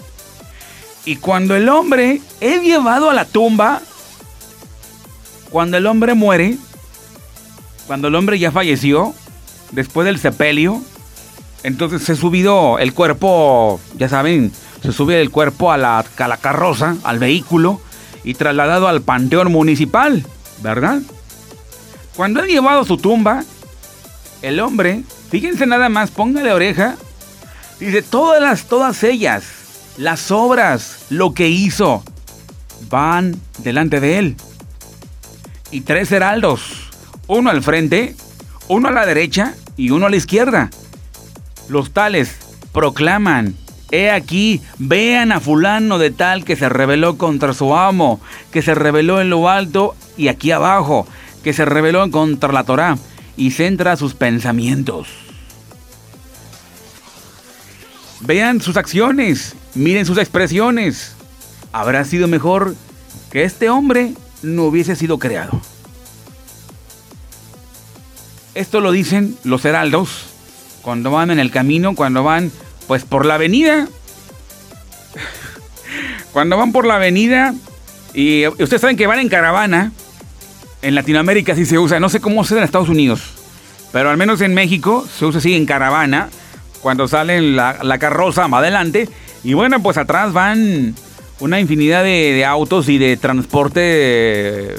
[1.05, 3.81] Y cuando el hombre es llevado a la tumba,
[5.51, 6.59] cuando el hombre muere,
[7.87, 9.15] cuando el hombre ya falleció,
[9.71, 10.83] después del sepelio,
[11.63, 16.97] entonces se subido el cuerpo, ya saben, se sube el cuerpo a la, a carroza,
[17.05, 17.81] al vehículo,
[18.25, 20.25] y trasladado al panteón municipal,
[20.63, 21.01] ¿verdad?
[22.17, 23.45] Cuando han llevado su tumba,
[24.43, 26.97] el hombre, fíjense nada más, póngale oreja,
[27.79, 29.45] dice, todas las, todas ellas,
[29.97, 32.03] las obras, lo que hizo,
[32.89, 34.37] van delante de él.
[35.71, 36.91] Y tres heraldos,
[37.27, 38.17] uno al frente,
[38.69, 40.71] uno a la derecha y uno a la izquierda.
[41.71, 42.37] Los tales
[42.73, 43.55] proclaman,
[43.93, 48.75] he aquí, vean a fulano de tal que se rebeló contra su amo, que se
[48.75, 51.07] rebeló en lo alto y aquí abajo,
[51.45, 52.99] que se rebeló contra la Torá
[53.37, 55.07] y centra sus pensamientos.
[58.19, 61.15] Vean sus acciones, miren sus expresiones.
[61.73, 62.75] Habrá sido mejor
[63.31, 65.61] que este hombre no hubiese sido creado.
[68.57, 70.30] Esto lo dicen los heraldos
[70.83, 72.51] cuando van en el camino, cuando van
[72.87, 73.89] pues por la avenida.
[76.33, 77.55] Cuando van por la avenida
[78.15, 79.93] y ustedes saben que van en caravana,
[80.83, 83.33] en Latinoamérica sí se usa, no sé cómo se en Estados Unidos,
[83.93, 86.29] pero al menos en México se usa así en caravana,
[86.81, 89.09] cuando salen la, la carroza más adelante,
[89.43, 90.95] y bueno, pues atrás van
[91.41, 94.75] una infinidad de, autos y de transporte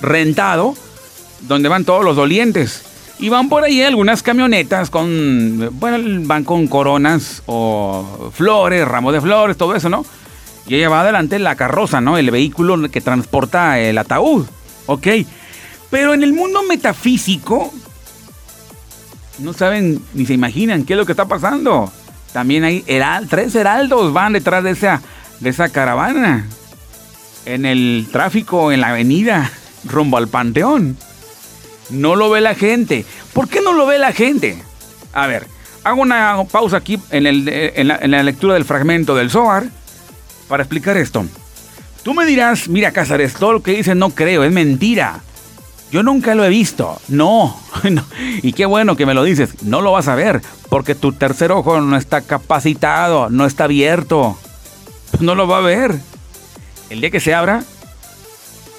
[0.00, 0.74] rentado,
[1.42, 2.84] donde van todos los dolientes.
[3.18, 9.20] Y van por ahí algunas camionetas con, bueno, van con coronas o flores, ramos de
[9.20, 10.04] flores, todo eso, ¿no?
[10.66, 12.18] Y ella va adelante la carroza, ¿no?
[12.18, 14.46] El vehículo que transporta el ataúd,
[14.86, 15.06] ¿ok?
[15.90, 17.72] Pero en el mundo metafísico,
[19.38, 21.92] no saben ni se imaginan qué es lo que está pasando.
[22.32, 22.84] También hay
[23.28, 25.02] tres heraldos van detrás de esa,
[25.40, 26.46] de esa caravana.
[27.44, 29.50] En el tráfico, en la avenida,
[29.84, 30.96] rumbo al panteón.
[31.92, 33.04] No lo ve la gente.
[33.32, 34.60] ¿Por qué no lo ve la gente?
[35.12, 35.46] A ver,
[35.84, 37.44] hago una pausa aquí en,
[37.86, 39.66] la, lectura del fragmento del Zohar
[40.48, 41.24] para explicar esto.
[42.02, 45.20] Tú me dirás, mira Cázares, todo lo que dice no creo, es mentira.
[45.92, 47.00] Yo nunca lo he visto.
[47.08, 47.56] No.
[48.42, 49.62] Y qué bueno que me lo dices.
[49.62, 54.38] No lo vas a ver porque tu tercer ojo no está capacitado, no está abierto.
[55.20, 56.00] No lo va a ver.
[56.88, 57.62] El día que se abra,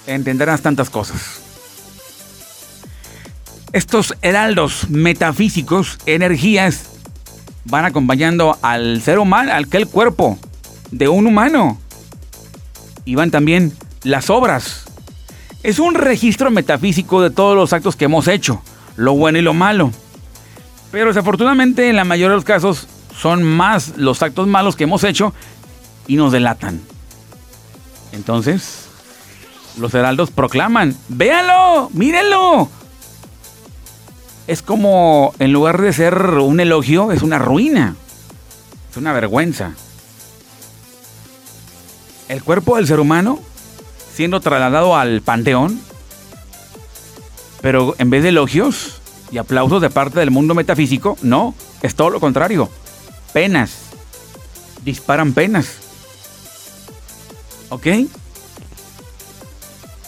[0.07, 1.42] entenderás tantas cosas.
[3.73, 6.89] Estos heraldos metafísicos, energías,
[7.65, 10.37] van acompañando al ser humano, al cuerpo
[10.91, 11.77] de un humano.
[13.03, 14.83] Y van también las obras
[15.63, 18.61] es un registro metafísico de todos los actos que hemos hecho,
[18.97, 19.91] lo bueno y lo malo.
[20.91, 25.05] Pero desafortunadamente en la mayoría de los casos son más los actos malos que hemos
[25.05, 25.33] hecho
[26.05, 26.81] y nos delatan.
[28.11, 28.87] Entonces,
[29.79, 32.69] los heraldos proclaman, véanlo, mírenlo.
[34.47, 37.95] Es como, en lugar de ser un elogio, es una ruina.
[38.91, 39.73] Es una vergüenza.
[42.27, 43.39] El cuerpo del ser humano
[44.13, 45.79] siendo trasladado al panteón,
[47.61, 49.01] pero en vez de elogios
[49.31, 52.69] y aplausos de parte del mundo metafísico, no, es todo lo contrario.
[53.31, 53.71] Penas.
[54.83, 55.77] Disparan penas.
[57.69, 57.87] ¿Ok?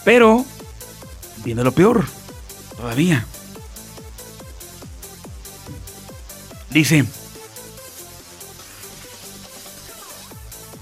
[0.03, 0.45] Pero,
[1.43, 2.05] viene lo peor,
[2.77, 3.25] todavía.
[6.75, 7.05] Dice,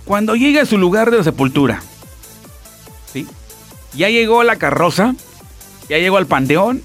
[0.06, 1.84] cuando llegue a su lugar de sepultura,
[3.94, 5.14] ya llegó la carroza,
[5.88, 6.82] ya llegó al panteón,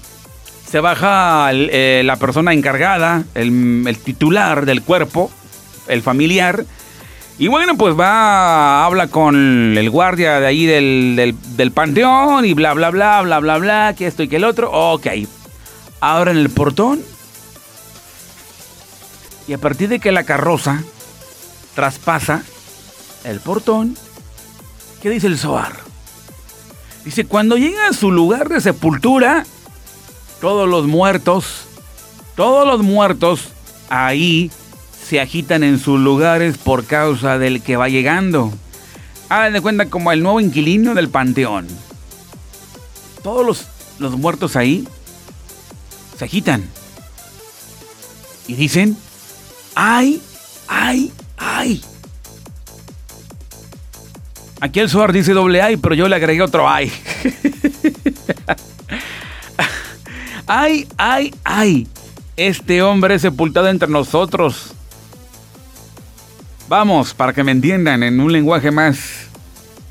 [0.69, 5.31] se baja eh, la persona encargada, el, titular del cuerpo,
[5.87, 6.63] el familiar,
[7.39, 12.75] y bueno, pues va, habla con el guardia de ahí del, del, panteón y bla,
[12.75, 14.69] bla, bla, bla, bla, bla, que esto y que el otro.
[14.71, 15.07] Ok,
[15.99, 17.01] abren el portón
[19.49, 20.83] y a partir de que la carroza
[21.73, 22.43] traspasa
[23.23, 23.97] el portón,
[25.01, 25.73] ¿qué dice el Zohar?
[27.03, 29.47] Dice, cuando llega a su lugar de sepultura,
[30.39, 31.63] todos los muertos,
[32.35, 33.49] todos los muertos
[33.89, 34.51] ahí
[35.03, 38.53] se agitan en sus lugares por causa del que va llegando.
[39.29, 41.65] Hagan de cuenta como el nuevo inquilino del panteón.
[43.23, 43.65] Todos los,
[43.97, 44.87] los muertos ahí
[46.19, 46.69] se agitan.
[48.45, 48.95] Y dicen,
[49.75, 50.21] ay,
[50.67, 51.81] ay, ay.
[54.61, 56.91] Aquí el Suar dice doble ay, pero yo le agregué otro ay.
[60.47, 61.87] ay, ay, ay.
[62.35, 64.73] Este hombre sepultado entre nosotros.
[66.67, 69.27] Vamos, para que me entiendan en un lenguaje más,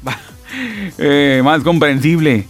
[0.98, 2.46] eh, más comprensible.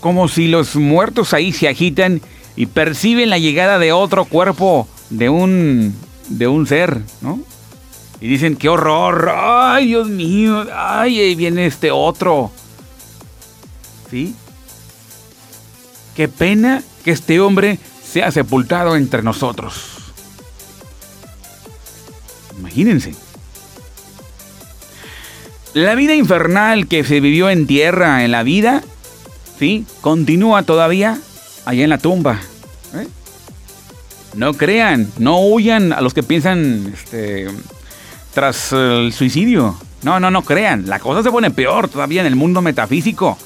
[0.00, 2.20] Como si los muertos ahí se agitan
[2.54, 5.94] y perciben la llegada de otro cuerpo, de un,
[6.28, 7.40] de un ser, ¿no?
[8.20, 12.50] Y dicen, qué horror, ay Dios mío, ay, ahí viene este otro.
[14.10, 14.34] ¿Sí?
[16.14, 19.96] Qué pena que este hombre sea sepultado entre nosotros.
[22.58, 23.14] Imagínense.
[25.74, 28.82] La vida infernal que se vivió en tierra, en la vida,
[29.58, 29.84] ¿sí?
[30.00, 31.18] Continúa todavía
[31.66, 32.40] allá en la tumba.
[32.94, 33.06] ¿eh?
[34.36, 37.48] No crean, no huyan a los que piensan este,
[38.34, 39.76] tras el suicidio.
[40.02, 40.86] No, no, no crean.
[40.86, 43.38] La cosa se pone peor todavía en el mundo metafísico.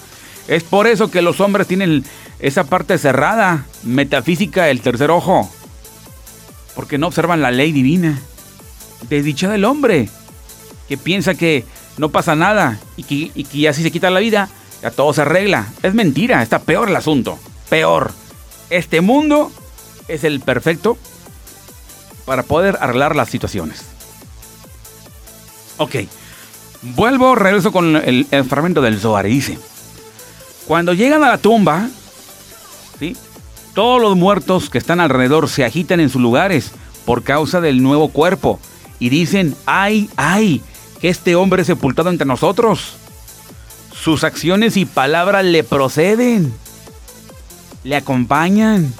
[0.48, 2.04] Es por eso que los hombres tienen
[2.40, 5.48] esa parte cerrada, metafísica del tercer ojo.
[6.74, 8.18] Porque no observan la ley divina.
[9.08, 10.08] Desdicha del hombre,
[10.88, 11.64] que piensa que
[11.98, 14.48] no pasa nada y que, y que así se quita la vida,
[14.82, 15.68] ya todo se arregla.
[15.84, 17.38] Es mentira, está peor el asunto.
[17.68, 18.10] Peor.
[18.70, 19.52] Este mundo
[20.14, 20.96] es el perfecto
[22.24, 23.82] para poder arreglar las situaciones.
[25.78, 25.96] Ok.
[26.82, 29.58] Vuelvo, regreso con el, fragmento del Zohar y dice,
[30.66, 31.88] cuando llegan a la tumba,
[32.98, 33.16] ¿sí?
[33.74, 36.70] todos los muertos que están alrededor se agitan en sus lugares
[37.04, 38.60] por causa del nuevo cuerpo
[38.98, 40.62] y dicen, ay, ay,
[41.00, 42.94] que este hombre es sepultado entre nosotros.
[43.92, 46.52] Sus acciones y palabras le proceden,
[47.84, 48.92] le acompañan.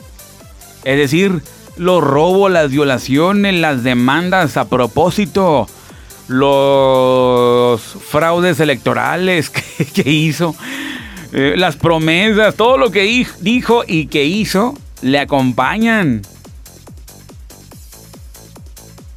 [0.85, 1.43] Es decir,
[1.77, 5.69] los robos, las violaciones, las demandas a propósito,
[6.29, 9.51] los fraudes electorales
[9.95, 10.55] que, hizo,
[11.33, 16.23] eh, las promesas, todo lo que dijo y que hizo, le acompañan.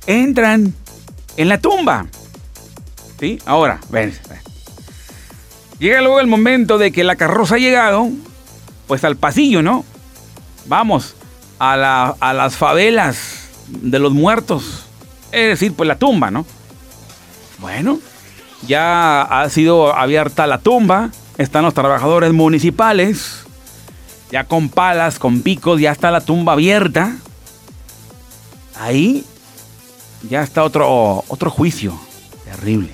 [0.06, 0.74] Entran
[1.38, 2.08] en la tumba.
[3.20, 3.40] ¿Sí?
[3.46, 4.14] Ahora, ven.
[5.80, 8.10] Llega luego el momento de que la carroza ha llegado,
[8.88, 9.86] pues al pasillo, ¿no?
[10.66, 11.16] Vamos,
[11.60, 14.86] a, a las favelas de los muertos.
[15.32, 16.46] Es decir, pues la tumba, ¿no?
[17.60, 18.00] Bueno,
[18.68, 23.44] ya ha sido abierta la tumba, están los trabajadores municipales,
[24.32, 27.16] ya con palas, con picos, ya está la tumba abierta.
[28.76, 29.24] Ahí
[30.30, 31.98] ya está otro, otro juicio
[32.46, 32.90] terrible.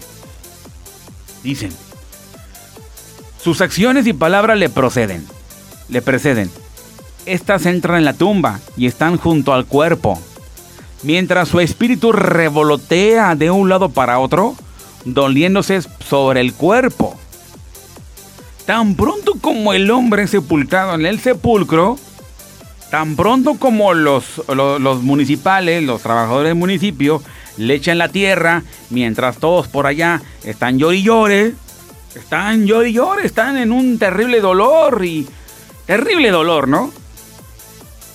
[1.43, 1.71] Dicen,
[3.41, 5.25] sus acciones y palabras le proceden,
[5.87, 6.51] le preceden.
[7.29, 10.19] Estas entran en la tumba y están junto al cuerpo
[11.03, 14.55] mientras su espíritu revolotea de un lado para otro,
[15.05, 17.17] doliéndose sobre el cuerpo.
[18.65, 21.97] Tan pronto como el hombre sepultado en el sepulcro,
[22.91, 24.43] tan pronto como los,
[25.01, 27.21] municipales, los trabajadores del municipio,
[27.57, 31.55] le echan la tierra, mientras todos por allá están llori
[32.15, 35.27] están llori están en un terrible dolor y
[35.85, 36.91] terrible dolor, ¿no?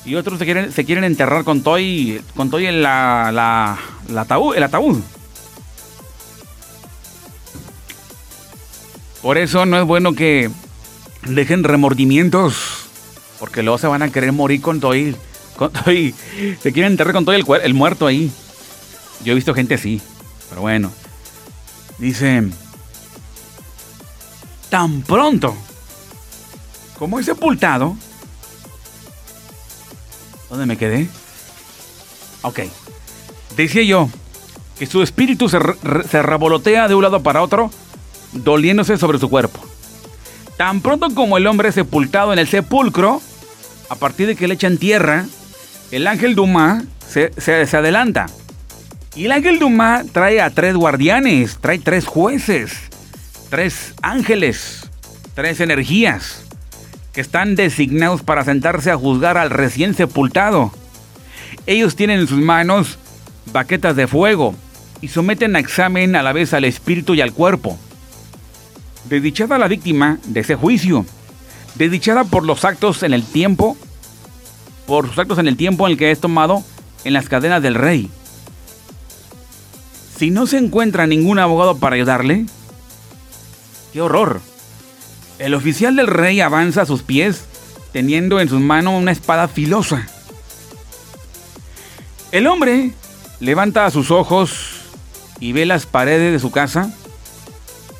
[0.04, 4.54] Y otros se quieren, se quieren enterrar con Toy, con Toy en la, la, ataúd,
[4.54, 5.00] el ataúd.
[9.22, 10.50] Por eso no es bueno que
[11.26, 12.86] dejen remordimientos.
[13.38, 15.16] Porque luego se van a querer morir con Toy.
[15.56, 16.14] Con Toy.
[16.62, 18.30] Se quieren enterrar con Toy el, el muerto ahí.
[19.24, 20.02] Yo he visto gente así.
[20.50, 20.92] Pero bueno.
[21.98, 22.42] Dice.
[24.68, 25.56] Tan pronto
[26.98, 27.96] como es sepultado
[30.54, 31.08] ¿Dónde me quedé?
[32.42, 32.60] Ok.
[33.56, 34.08] Decía yo
[34.78, 35.58] que su espíritu se,
[36.08, 37.72] se revolotea de un lado para otro,
[38.32, 39.60] doliéndose sobre su cuerpo.
[40.56, 43.20] Tan pronto como el hombre es sepultado en el sepulcro,
[43.88, 45.24] a partir de que le echan tierra,
[45.90, 48.26] el ángel Dumas se, se, adelanta.
[49.16, 52.74] Y el ángel Dumas trae a tres guardianes, trae tres jueces,
[53.50, 54.88] tres ángeles,
[55.34, 56.43] tres energías
[57.14, 60.72] que están designados para sentarse a juzgar al recién sepultado.
[61.66, 62.98] Ellos tienen en sus manos
[63.52, 64.54] baquetas de fuego
[65.00, 67.78] y someten a examen a la vez al espíritu y al cuerpo.
[69.08, 71.06] Desdichada la víctima de ese juicio,
[71.76, 73.76] desdichada por los actos en el tiempo,
[74.86, 76.64] por sus actos en el tiempo en el que es tomado
[77.04, 78.10] en las cadenas del rey.
[80.18, 82.46] Si no se encuentra ningún abogado para ayudarle,
[83.92, 84.40] ¡qué horror!
[85.38, 87.44] El oficial del rey avanza a sus pies,
[87.92, 90.06] teniendo en sus manos una espada filosa.
[92.30, 92.92] El hombre
[93.40, 94.80] levanta sus ojos
[95.40, 96.90] y ve las paredes de su casa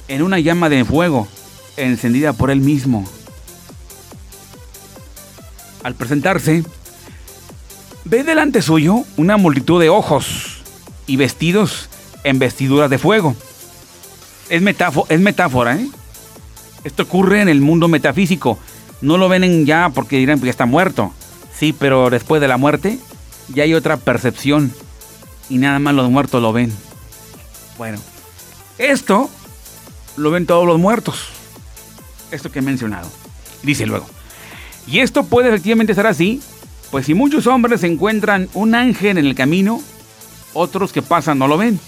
[0.09, 1.29] en una llama de fuego
[1.77, 3.05] encendida por él mismo.
[5.83, 6.65] Al presentarse,
[8.05, 10.63] ve delante suyo una multitud de ojos
[11.07, 11.89] y vestidos
[12.23, 13.37] en vestiduras de fuego.
[14.49, 15.89] Es, metáfora, es metáfora, ¿eh?
[16.85, 18.59] Esto ocurre en el mundo metafísico.
[19.01, 21.13] No lo ven ya porque dirán que ya está muerto.
[21.59, 22.99] Sí, pero después de la muerte
[23.49, 24.73] ya hay otra percepción.
[25.49, 26.73] Y nada más los muertos lo ven.
[27.77, 27.99] Bueno,
[28.79, 29.31] esto
[30.17, 31.27] lo ven todos los muertos.
[32.31, 33.09] Esto que he mencionado.
[33.63, 34.07] Dice luego.
[34.87, 36.43] Y esto puede efectivamente ser así,
[36.91, 39.81] pues si muchos hombres encuentran un ángel en el camino,
[40.53, 41.81] otros que pasan no lo ven.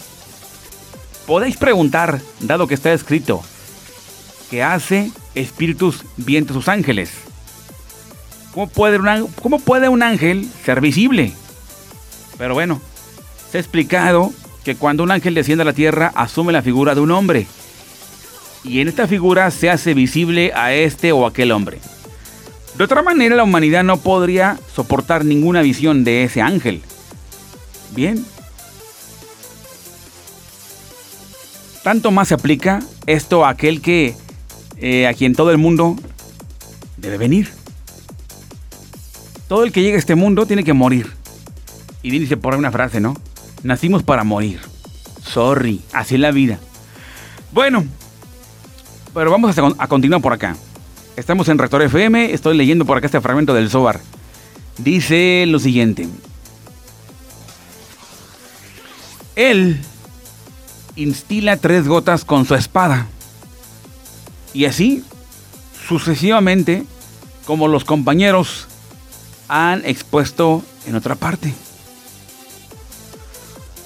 [1.27, 3.43] Podéis preguntar, dado que está escrito,
[4.51, 7.11] que hace espíritus vientos sus ángeles.
[8.53, 11.33] ¿Cómo puede, un, ¿Cómo puede un ángel ser visible?
[12.39, 12.81] Pero bueno,
[13.51, 14.33] se ha explicado
[14.65, 17.47] que cuando un ángel desciende a la tierra asume la figura de un hombre.
[18.65, 21.79] Y en esta figura se hace visible a este o aquel hombre.
[22.77, 26.83] De otra manera, la humanidad no podría soportar ninguna visión de ese ángel.
[27.95, 28.25] Bien.
[31.83, 34.17] Tanto más se aplica esto a aquel que
[34.79, 35.97] eh, a quien todo el mundo
[36.97, 37.51] debe venir.
[39.49, 41.13] Todo el que llega a este mundo tiene que morir.
[42.03, 43.15] Y dice por ahí una frase, ¿no?
[43.63, 44.61] Nacimos para morir.
[45.23, 46.59] Sorry, así es la vida.
[47.53, 47.85] Bueno,
[49.15, 50.57] pero vamos a, a continuar por acá.
[51.17, 54.01] Estamos en Rector FM, estoy leyendo por acá este fragmento del Zohar.
[54.79, 56.07] Dice lo siguiente.
[59.35, 59.81] Él
[60.97, 63.07] instila tres gotas con su espada.
[64.57, 65.05] Y así,
[65.87, 66.87] sucesivamente,
[67.45, 68.67] como los compañeros
[69.49, 71.53] han expuesto en otra parte.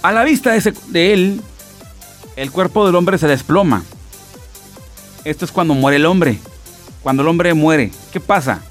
[0.02, 1.40] A la vista de, él,
[2.36, 3.82] el cuerpo del hombre se desploma.
[5.24, 6.38] Esto es cuando muere el hombre
[7.02, 8.62] cuando el hombre muere, ¿qué pasa?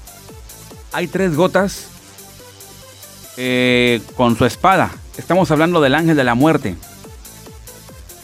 [0.92, 1.88] Hay tres gotas
[3.36, 4.90] eh, con su espada.
[5.18, 6.76] Estamos hablando del ángel de la muerte.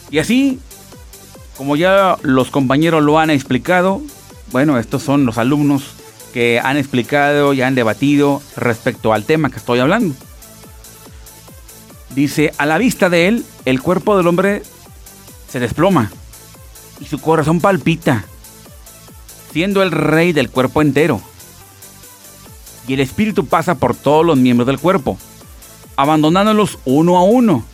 [0.09, 0.59] Y así,
[1.57, 4.01] como ya los compañeros lo han explicado,
[4.51, 5.83] bueno, estos son los alumnos
[6.31, 10.13] que han explicado y han debatido respecto al tema que estoy hablando.
[12.13, 14.61] Dice, a la vista de él, el cuerpo del hombre
[15.49, 16.11] se desploma
[16.99, 18.25] y su corazón palpita
[19.51, 21.21] siendo el rey del cuerpo entero.
[22.87, 25.17] Y el espíritu pasa por todos los miembros del cuerpo,
[25.95, 27.65] abandonándolos uno a uno,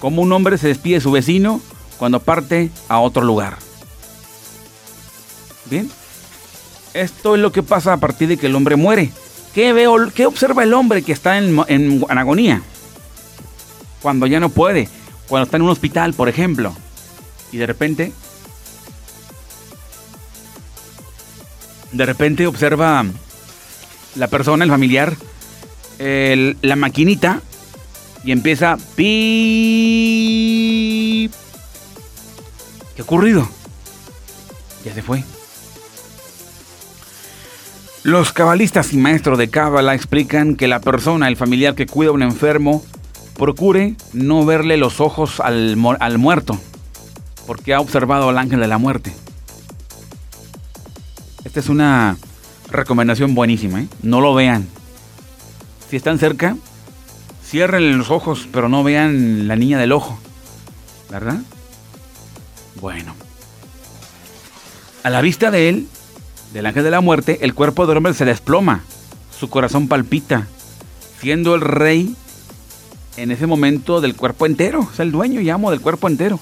[0.00, 1.60] como un hombre se despide de su vecino
[2.02, 3.58] cuando parte a otro lugar.
[5.66, 5.88] Bien,
[6.94, 9.12] esto es lo que pasa a partir de que el hombre muere.
[9.54, 12.60] ¿Qué, veo, qué observa el hombre que está en, en agonía?
[14.02, 14.88] Cuando ya no puede,
[15.28, 16.74] cuando está en un hospital, por ejemplo,
[17.52, 18.12] y de repente
[21.92, 23.06] de repente observa
[24.16, 25.16] la persona, el familiar,
[26.00, 27.42] la maquinita
[28.24, 30.21] y empieza pi.
[32.94, 33.48] ¿Qué ha ocurrido?
[34.84, 35.24] Ya se fue.
[38.02, 42.12] Los cabalistas y maestros de cábala explican que la persona, el familiar que cuida a
[42.12, 42.84] un enfermo,
[43.38, 46.58] procure no verle los ojos al, al muerto,
[47.46, 49.12] porque ha observado al ángel de la muerte.
[51.44, 52.16] Esta es una
[52.70, 53.88] recomendación buenísima, ¿eh?
[54.02, 54.66] No lo vean.
[55.88, 56.56] Si están cerca,
[57.44, 60.18] cierren los ojos, pero no vean la niña del ojo.
[61.10, 61.40] ¿Verdad?
[62.82, 63.14] Bueno.
[65.02, 65.88] A la vista de él,
[66.52, 68.84] del ángel de la muerte, el cuerpo del hombre se desploma.
[69.38, 70.46] Su corazón palpita,
[71.20, 72.14] siendo el rey
[73.16, 74.86] en ese momento del cuerpo entero.
[74.92, 76.38] Es el dueño y amo del cuerpo entero.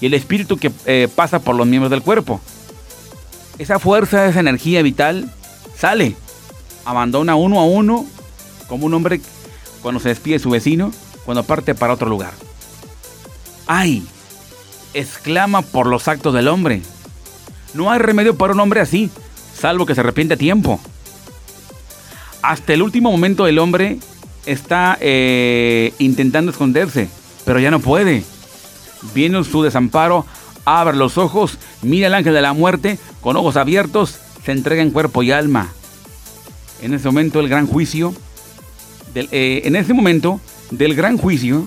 [0.00, 2.40] Y el espíritu que eh, pasa por los miembros del cuerpo
[3.58, 5.30] esa fuerza, esa energía vital
[5.76, 6.16] sale,
[6.84, 8.06] abandona uno a uno,
[8.68, 9.20] como un hombre
[9.82, 10.92] cuando se despide de su vecino,
[11.24, 12.32] cuando parte para otro lugar.
[13.66, 14.06] ¡Ay!
[14.94, 16.82] Exclama por los actos del hombre.
[17.74, 19.10] No hay remedio para un hombre así,
[19.54, 20.80] salvo que se arrepiente a tiempo.
[22.42, 23.98] Hasta el último momento el hombre
[24.46, 27.08] está eh, intentando esconderse,
[27.44, 28.22] pero ya no puede.
[29.14, 30.24] Viene su desamparo
[30.64, 34.90] abre los ojos, mira al ángel de la muerte, con ojos abiertos, se entrega en
[34.90, 35.72] cuerpo y alma.
[36.82, 38.14] En ese momento el gran juicio,
[39.14, 40.40] eh, en ese momento
[40.70, 41.66] del gran juicio,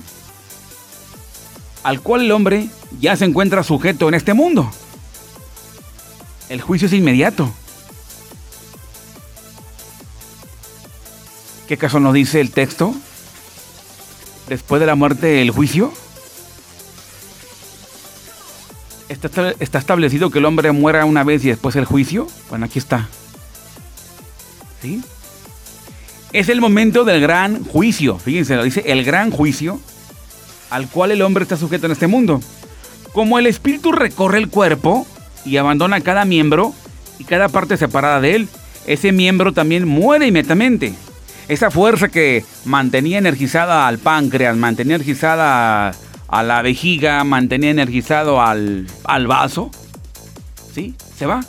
[1.88, 2.68] al cual el hombre
[3.00, 4.70] ya se encuentra sujeto en este mundo.
[6.50, 7.50] El juicio es inmediato.
[11.66, 12.94] ¿Qué caso nos dice el texto?
[14.50, 15.94] Después de la muerte, el juicio.
[19.08, 22.28] ¿Está, ¿Está establecido que el hombre muera una vez y después el juicio?
[22.50, 23.08] Bueno, aquí está.
[24.82, 25.02] ¿Sí?
[26.34, 28.20] Es el momento del gran juicio.
[28.20, 29.80] Fíjense, lo dice el gran juicio
[30.70, 32.42] al cual el hombre está sujeto en este mundo.
[33.14, 35.08] Como el espíritu recorre el cuerpo
[35.46, 36.74] y abandona cada miembro
[37.20, 38.50] y cada parte separada de él,
[38.86, 40.94] ese miembro también muere inmediatamente.
[41.48, 45.94] Esa fuerza que mantenía energizada al páncreas, mantenía energizada
[46.28, 49.72] a la vejiga, mantenía energizado al, al vaso,
[50.74, 50.96] ¿sí?
[51.18, 51.44] Se va.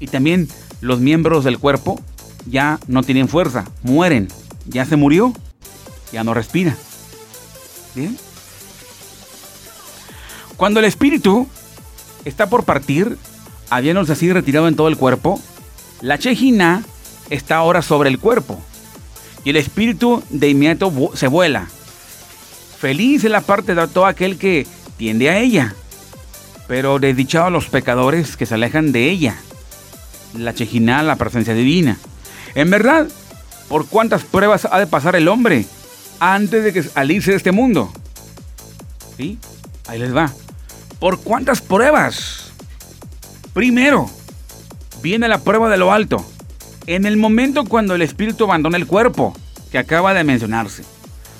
[0.00, 0.48] Y también
[0.80, 2.00] los miembros del cuerpo
[2.46, 4.28] ya no tienen fuerza, mueren.
[4.66, 5.32] Ya se murió,
[6.12, 6.76] ya no respira.
[7.94, 8.16] ¿Bien?
[10.58, 11.46] Cuando el espíritu
[12.24, 13.16] está por partir,
[13.70, 15.40] habiéndose así retirado en todo el cuerpo,
[16.00, 16.82] la chejina
[17.30, 18.60] está ahora sobre el cuerpo.
[19.44, 21.68] Y el espíritu de inmediato se vuela.
[22.80, 25.76] Feliz es la parte de todo aquel que tiende a ella.
[26.66, 29.36] Pero desdichado a los pecadores que se alejan de ella.
[30.36, 31.98] La chejina, la presencia divina.
[32.56, 33.06] En verdad,
[33.68, 35.66] ¿por cuántas pruebas ha de pasar el hombre
[36.18, 37.92] antes de que salirse de este mundo?
[39.16, 39.38] ¿Sí?
[39.86, 40.32] Ahí les va.
[41.00, 42.52] ¿Por cuántas pruebas?
[43.52, 44.10] Primero,
[45.02, 46.24] viene la prueba de lo alto.
[46.86, 49.36] En el momento cuando el espíritu abandona el cuerpo,
[49.70, 50.84] que acaba de mencionarse.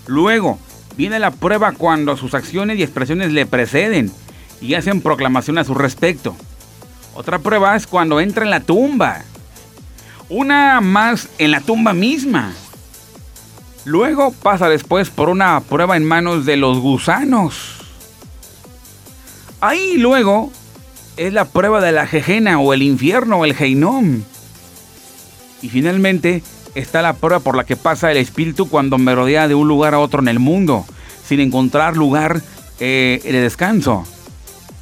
[0.07, 0.59] Luego,
[0.97, 4.13] viene la prueba cuando sus acciones y expresiones le preceden
[4.61, 6.37] y hacen proclamación a su respecto.
[7.15, 9.25] Otra prueba es cuando entra en la tumba
[10.29, 12.53] una más en la tumba misma.
[13.85, 17.88] Luego pasa después por una prueba en manos de los gusanos.
[19.61, 20.53] Ahí luego
[21.17, 24.23] es la prueba de la jejena o el infierno o el geinom.
[25.63, 26.43] Y finalmente
[26.75, 29.99] está la prueba por la que pasa el espíritu cuando merodea de un lugar a
[29.99, 30.87] otro en el mundo,
[31.27, 32.41] sin encontrar lugar
[32.79, 34.05] eh, de descanso,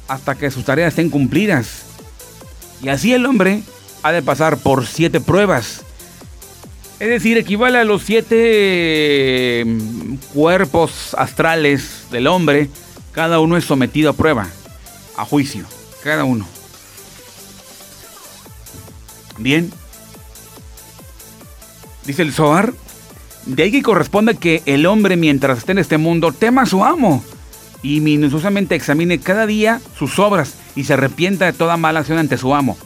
[0.07, 1.83] hasta que sus tareas estén cumplidas.
[2.83, 3.63] Y así el hombre
[4.03, 5.81] ha de pasar por siete pruebas.
[6.99, 12.69] Es decir, equivale a los siete mm, cuerpos astrales del hombre.
[13.11, 14.47] Cada uno es sometido a prueba,
[15.17, 15.65] a juicio,
[16.03, 16.47] cada uno.
[19.37, 19.71] Bien.
[22.05, 22.73] Dice el Zohar,
[23.45, 26.83] de ahí que corresponde que el hombre mientras esté en este mundo tema a su
[26.83, 27.23] amo
[27.83, 32.37] y minuciosamente examine cada día sus obras y se arrepienta de toda mala acción ante
[32.37, 32.77] su amo.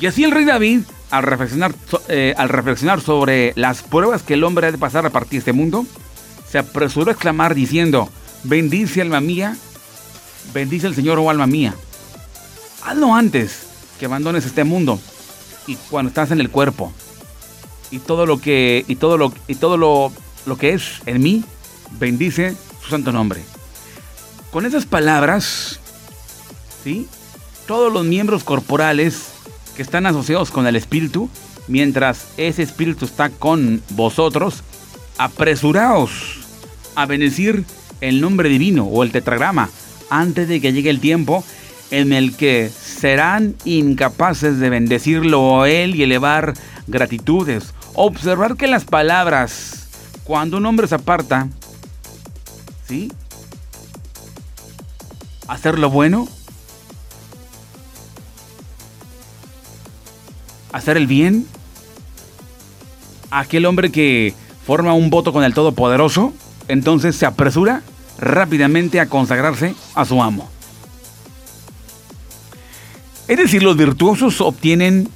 [0.00, 0.80] Y así el rey David,
[1.10, 1.74] al reflexionar,
[2.08, 5.38] eh, al reflexionar sobre las pruebas que el hombre ha de pasar a partir de
[5.38, 5.86] este mundo,
[6.48, 8.10] se apresuró a exclamar diciendo,
[8.44, 9.56] bendice alma mía,
[10.52, 11.74] bendice el Señor, oh alma mía.
[12.84, 13.66] Hazlo antes
[13.98, 15.00] que abandones este mundo
[15.66, 16.92] y cuando estás en el cuerpo
[17.90, 20.12] y todo lo que y todo lo y todo lo,
[20.44, 21.44] lo que es en mí
[21.98, 23.42] bendice su santo nombre.
[24.50, 25.80] Con esas palabras,
[26.84, 27.08] ¿sí?
[27.66, 29.28] Todos los miembros corporales
[29.74, 31.28] que están asociados con el Espíritu,
[31.68, 34.62] mientras ese Espíritu está con vosotros,
[35.18, 36.38] apresuraos
[36.94, 37.64] a bendecir
[38.00, 39.68] el nombre divino o el tetragrama
[40.10, 41.44] antes de que llegue el tiempo
[41.90, 46.54] en el que serán incapaces de bendecirlo a él y elevar
[46.86, 47.74] gratitudes.
[47.94, 49.88] Observar que las palabras,
[50.24, 51.48] cuando un hombre se aparta,
[52.86, 53.12] ¿sí?
[55.48, 56.28] Hacer lo bueno
[60.76, 61.46] hacer el bien?
[63.30, 64.34] Aquel hombre que
[64.64, 66.32] forma un voto con el Todopoderoso,
[66.68, 67.82] entonces se apresura
[68.18, 70.48] rápidamente a consagrarse a su amo.
[73.28, 75.08] Es decir, los virtuosos obtienen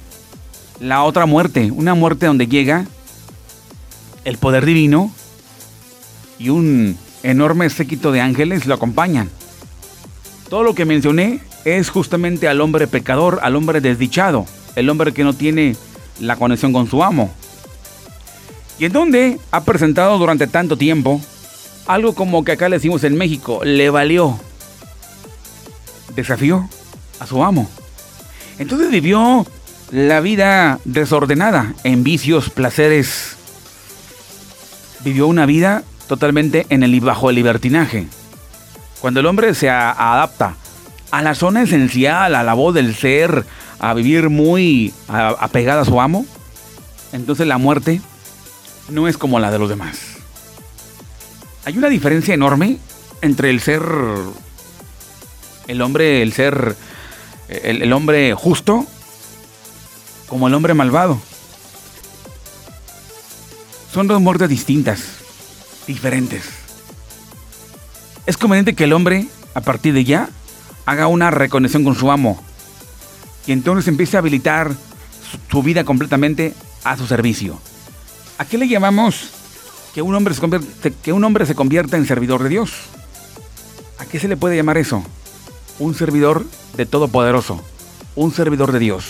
[0.79, 2.85] la otra muerte, una muerte donde llega
[4.25, 5.11] el poder divino
[6.37, 9.29] y un enorme séquito de ángeles lo acompañan.
[10.49, 14.45] Todo lo que mencioné es justamente al hombre pecador, al hombre desdichado,
[14.75, 15.75] el hombre que no tiene
[16.19, 17.31] la conexión con su amo.
[18.79, 21.21] Y en donde ha presentado durante tanto tiempo
[21.93, 24.39] algo como que acá le decimos en México, le valió.
[26.15, 26.69] Desafió
[27.19, 27.69] a su amo.
[28.57, 29.45] Entonces vivió
[29.91, 33.35] la vida desordenada en vicios, placeres.
[35.03, 38.07] Vivió una vida totalmente en el, bajo el libertinaje.
[39.01, 40.55] Cuando el hombre se adapta
[41.09, 43.45] a la zona esencial, a la voz del ser,
[43.79, 46.25] a vivir muy apegada a su amo,
[47.11, 47.99] entonces la muerte
[48.89, 50.10] no es como la de los demás.
[51.63, 52.77] Hay una diferencia enorme
[53.21, 53.83] entre el ser,
[55.67, 56.75] el hombre, el ser,
[57.47, 58.85] el, hombre justo,
[60.27, 61.19] como el hombre malvado.
[63.93, 65.03] Son dos muertes distintas,
[65.85, 66.43] diferentes.
[68.25, 70.29] Es conveniente que el hombre, a partir de ya,
[70.85, 72.43] haga una reconexión con su amo
[73.45, 74.71] y entonces empiece a habilitar
[75.49, 76.53] su, vida completamente
[76.83, 77.59] a su servicio.
[78.37, 79.29] ¿A qué le llamamos
[79.93, 82.71] que un, hombre se que un hombre se convierta en servidor de Dios?
[83.99, 85.03] ¿A qué se le puede llamar eso?
[85.79, 87.63] Un servidor de Todopoderoso,
[88.15, 89.05] un servidor de Dios.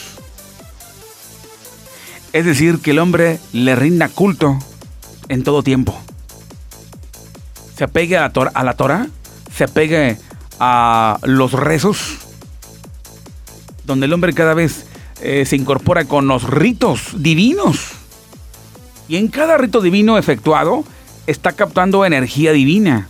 [2.34, 4.58] Es decir, que el hombre le rinda culto
[5.28, 6.00] en todo tiempo.
[7.78, 9.08] Se apegue a la, a la Torah,
[9.54, 10.18] se apegue
[10.60, 12.18] a los rezos,
[13.86, 14.86] donde el hombre cada vez
[15.22, 18.01] eh, se incorpora con los ritos divinos.
[19.12, 20.86] Y en cada rito divino efectuado
[21.28, 23.10] está captando energía divina,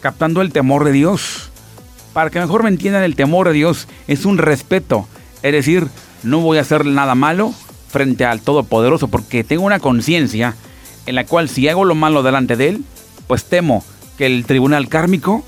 [0.00, 1.50] captando el temor de Dios.
[2.12, 5.06] Para que mejor me entiendan, el temor de Dios es un respeto.
[5.44, 5.86] Es decir,
[6.24, 7.54] no voy a hacer nada malo
[7.88, 10.56] frente al Todopoderoso porque tengo una conciencia
[11.06, 12.84] en la cual si hago lo malo delante de Él,
[13.28, 13.84] pues temo
[14.16, 15.44] que el tribunal kármico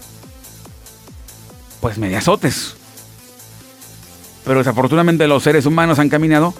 [1.80, 2.76] pues me dé azotes.
[4.44, 6.54] Pero desafortunadamente los seres humanos han caminado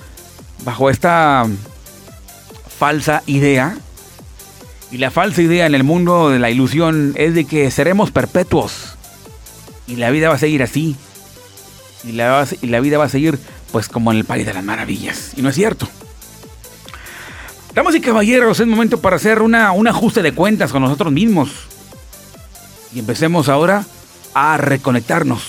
[0.65, 1.47] bajo esta
[2.81, 3.77] falsa idea.
[4.91, 8.97] Y la falsa idea en el mundo de la ilusión es de que seremos perpetuos.
[9.87, 10.97] Y la vida va a seguir así.
[12.05, 12.47] Y la,
[12.81, 13.39] vida va a seguir
[13.71, 15.33] pues como en el país de las maravillas.
[15.37, 15.87] Y no es cierto.
[17.75, 21.51] Damas y caballeros, es momento para hacer una, un ajuste de cuentas con nosotros mismos.
[22.95, 23.85] Y empecemos ahora
[24.33, 25.43] a reconectarnos.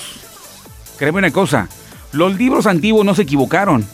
[0.97, 1.69] Créeme una cosa,
[2.11, 3.87] los libros antiguos no se equivocaron.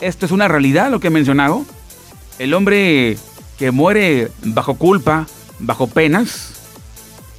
[0.00, 1.66] Esto es una realidad lo que he mencionado.
[2.38, 3.16] El hombre
[3.58, 5.26] que muere bajo culpa,
[5.58, 6.52] bajo penas,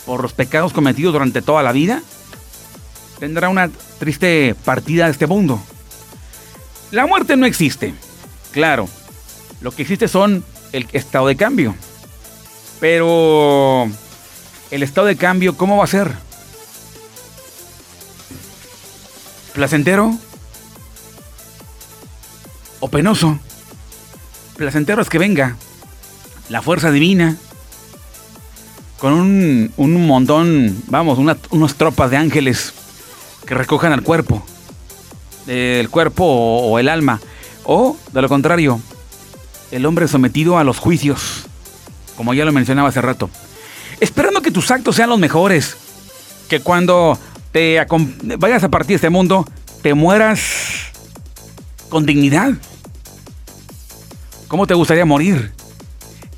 [0.05, 2.01] por los pecados cometidos durante toda la vida,
[3.19, 3.69] tendrá una
[3.99, 5.61] triste partida de este mundo.
[6.91, 7.93] La muerte no existe,
[8.51, 8.87] claro.
[9.61, 11.75] Lo que existe son el estado de cambio.
[12.79, 13.89] Pero
[14.71, 16.11] el estado de cambio, ¿cómo va a ser?
[19.53, 20.15] ¿Placentero?
[22.79, 23.39] ¿O penoso?
[24.57, 25.55] Placentero es que venga
[26.49, 27.37] la fuerza divina
[28.97, 31.19] con un, un montón, vamos,
[31.51, 32.73] unas tropas de ángeles
[33.45, 34.43] que recojan al cuerpo,
[35.45, 37.21] el cuerpo o el alma,
[37.63, 38.81] o de lo contrario,
[39.71, 41.45] el hombre sometido a los juicios,
[42.15, 43.29] como ya lo mencionaba hace rato,
[43.99, 45.77] esperando que tus actos sean los mejores,
[46.49, 47.19] que cuando
[47.51, 47.85] te
[48.39, 49.47] vayas a partir de este mundo,
[49.83, 50.41] te mueras
[51.89, 52.53] con dignidad.
[54.47, 55.51] ¿Cómo te gustaría morir?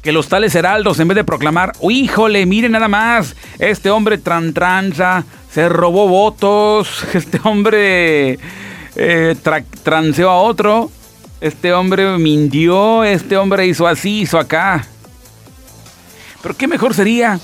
[0.02, 4.54] Que los tales heraldos, en vez de proclamar, híjole, mire nada más, este hombre tran
[4.54, 8.40] tranza, se robó votos, este hombre
[8.96, 9.36] eh,
[9.84, 10.90] transeó a otro,
[11.42, 14.86] este hombre mintió, este hombre hizo así, hizo acá.
[16.42, 17.40] Pero qué mejor sería,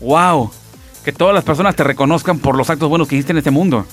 [0.00, 0.50] wow,
[1.04, 3.86] que todas las personas te reconozcan por los actos buenos que hiciste en este mundo.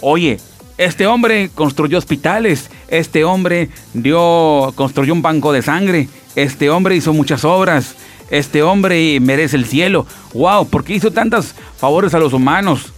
[0.00, 0.38] Oye,
[0.80, 7.12] este hombre construyó hospitales, este hombre dio, construyó un banco de sangre, este hombre hizo
[7.12, 7.96] muchas obras,
[8.30, 10.06] este hombre merece el cielo.
[10.32, 10.68] ¡Wow!
[10.68, 12.94] ¿Por qué hizo tantos favores a los humanos?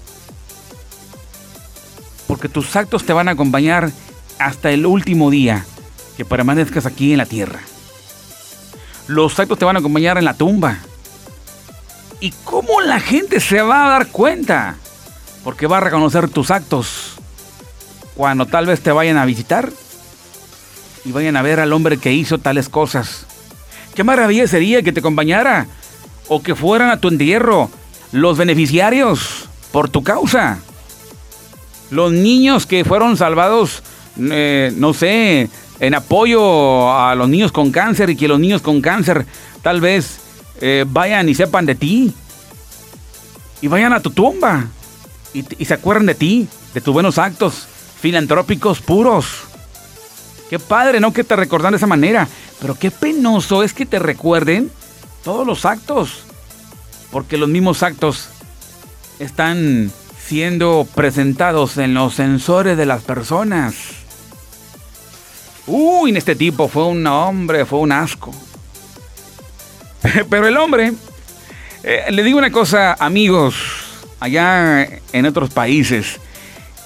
[2.29, 3.91] Porque tus actos te van a acompañar
[4.39, 5.67] hasta el último día
[6.17, 7.63] que permanezcas aquí en la tierra.
[9.09, 10.79] Los actos te van a acompañar en la tumba.
[12.21, 14.77] ¿Y cómo la gente se va a dar cuenta?
[15.43, 17.12] Porque va a reconocer tus actos
[18.23, 19.73] cuando tal vez te vayan a visitar
[21.05, 23.27] y vayan a ver al hombre que hizo tales cosas.
[23.97, 25.67] Qué maravilla sería que te acompañara
[26.29, 27.69] o que fueran a tu entierro
[28.13, 30.61] los beneficiarios por tu causa.
[31.91, 33.83] Los niños que fueron salvados,
[34.17, 35.51] eh, no sé,
[35.81, 39.27] en apoyo a los niños con cáncer y que los niños con cáncer
[39.63, 40.21] tal vez
[40.61, 42.15] eh, vayan y sepan de ti.
[43.61, 44.67] Y vayan a tu tumba.
[45.35, 47.67] Y, se acuerdan de ti, de tus buenos actos
[48.03, 49.27] filantrópicos puros.
[50.51, 51.13] Qué padre, ¿no?
[51.13, 52.27] Que te recordan de esa manera.
[52.61, 54.73] Pero qué penoso es que te recuerden
[55.23, 56.25] todos los actos.
[57.13, 58.29] Porque los mismos actos
[59.21, 59.93] están
[60.27, 63.75] siendo presentados en los sensores de las personas.
[65.69, 68.35] Uy, en este tipo fue un hombre, fue un asco.
[70.29, 70.93] Pero el hombre,
[71.85, 73.55] eh, le digo una cosa, amigos,
[74.19, 76.19] allá en otros países,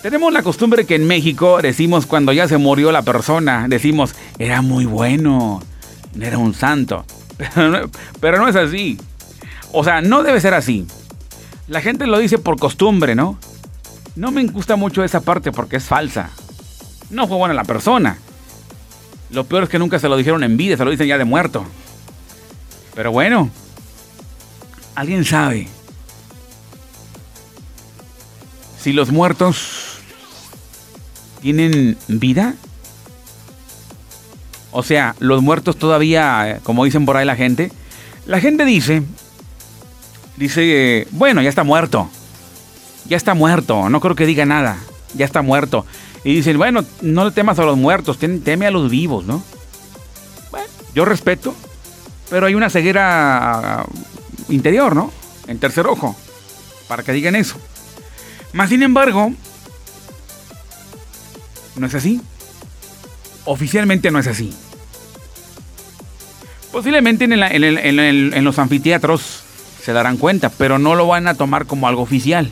[0.03, 4.63] tenemos la costumbre que en México decimos cuando ya se murió la persona, decimos, era
[4.63, 5.63] muy bueno,
[6.21, 7.05] era un santo.
[8.21, 8.99] Pero no, es así.
[9.73, 10.87] O sea, no debe ser así.
[11.69, 13.39] La gente lo dice por costumbre, ¿no?
[14.15, 16.31] No me gusta mucho esa parte porque es falsa.
[17.11, 18.19] No fue buena la persona.
[19.31, 21.25] Lo peor es que nunca se lo dijeron en vida, se lo dicen ya de
[21.25, 21.65] muerto.
[22.95, 23.51] Pero bueno,
[24.95, 25.69] alguien sabe
[28.81, 29.86] si los muertos
[31.47, 32.55] tienen vida.
[34.73, 37.71] O sea, los muertos todavía, como dicen por ahí la gente,
[38.27, 39.05] la gente dice,
[40.37, 42.11] dice, bueno, ya está muerto,
[43.05, 44.77] ya está muerto, no creo que diga nada,
[45.15, 45.87] ya está muerto.
[46.25, 49.41] Y dicen, bueno, no le temas a los muertos, teme a los vivos, ¿no?
[50.51, 50.67] Bueno,
[50.97, 51.55] yo respeto,
[52.29, 53.87] pero hay una ceguera
[54.49, 55.13] interior, ¿no?
[55.47, 56.17] En tercer ojo,
[56.89, 57.57] para que digan eso.
[58.53, 59.33] Más sin embargo,
[61.77, 62.21] no es así.
[63.45, 64.53] Oficialmente no es así.
[66.73, 69.43] Posiblemente en, los anfiteatros
[69.83, 72.51] se darán cuenta, pero no lo van a tomar como algo oficial.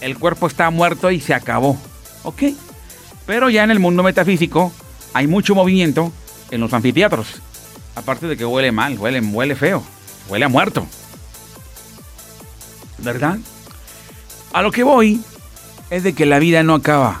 [0.00, 1.78] El cuerpo está muerto y se acabó.
[2.24, 2.42] ¿Ok?
[3.26, 4.72] Pero ya en el mundo metafísico
[5.12, 6.12] hay mucho movimiento
[6.50, 7.42] en los anfiteatros.
[7.94, 9.84] Aparte de que huele mal, huele, huele feo,
[10.28, 10.86] huele a muerto.
[12.98, 13.38] ¿Verdad?
[14.52, 15.20] A lo que voy
[15.90, 17.20] es de que la vida no acaba.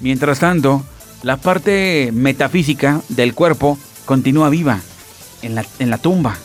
[0.00, 0.84] Mientras tanto,
[1.22, 4.80] la parte metafísica del cuerpo continúa viva
[5.42, 6.36] en la, en la tumba.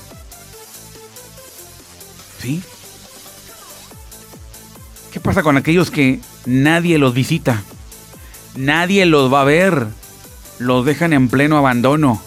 [2.41, 2.61] ¿Sí?
[5.11, 7.61] ¿Qué pasa con aquellos que nadie los visita?
[8.55, 9.87] Nadie los va a ver.
[10.57, 12.21] Los dejan en pleno abandono.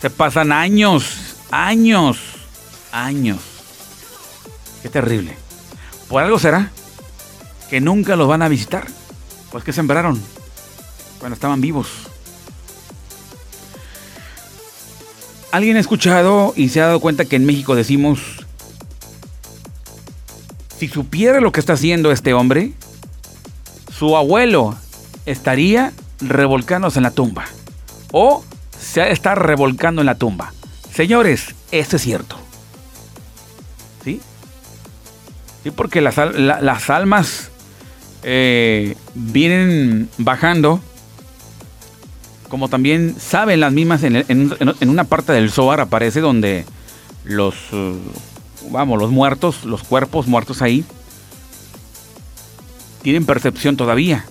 [0.00, 2.18] Se pasan años, años,
[2.92, 3.40] años.
[4.82, 5.36] Qué terrible.
[6.08, 6.70] Por algo será
[7.70, 8.86] que nunca los van a visitar.
[9.50, 10.20] Pues que sembraron
[11.24, 11.88] cuando estaban vivos.
[15.52, 18.20] ¿Alguien ha escuchado y se ha dado cuenta que en México decimos,
[20.78, 22.72] si supiera lo que está haciendo este hombre,
[23.90, 24.76] su abuelo
[25.24, 27.46] estaría revolcándose en la tumba?
[28.12, 28.44] O
[28.78, 30.52] se está revolcando en la tumba.
[30.92, 32.36] Señores, esto es cierto.
[34.04, 34.20] ¿Sí?
[35.62, 37.50] Sí, porque las, las almas
[38.24, 40.82] eh, vienen bajando
[42.54, 44.54] como también saben las mismas, en,
[44.88, 46.64] una parte del Zohar aparece donde
[47.24, 47.98] los, uh,
[48.70, 50.84] vamos, los muertos, los cuerpos muertos ahí,
[53.02, 54.24] tienen percepción todavía.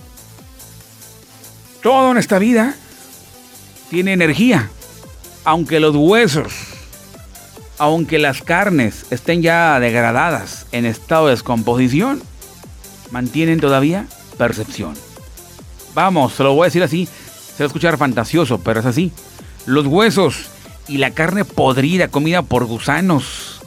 [1.81, 2.75] Todo en esta vida
[3.89, 4.69] tiene energía,
[5.43, 6.53] aunque los huesos,
[7.77, 12.23] aunque las carnes estén ya degradadas en estado de descomposición,
[13.11, 14.07] mantienen todavía
[14.37, 14.93] percepción.
[15.93, 17.09] Vamos, se lo voy a decir así,
[17.55, 19.11] se va a escuchar fantasioso, pero es así.
[19.65, 20.47] Los huesos
[20.87, 23.61] y la carne podrida comida por gusanos.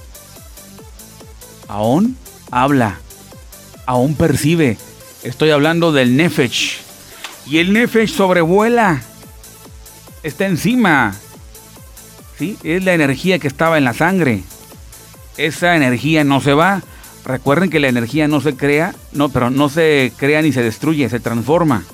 [1.69, 2.17] Aún
[2.51, 2.99] habla,
[3.87, 4.79] aún percibe.
[5.23, 6.81] Estoy hablando del Nefesh.
[7.47, 9.03] Y el Nefesh sobrevuela.
[10.23, 11.15] Está encima.
[12.39, 12.59] ¿Sí?
[12.63, 14.43] Es la energía que estaba en la sangre.
[15.37, 16.83] Esa energía no se va.
[17.25, 21.09] Recuerden que la energía no se crea, no, pero no se crea ni se destruye,
[21.09, 21.85] se transforma.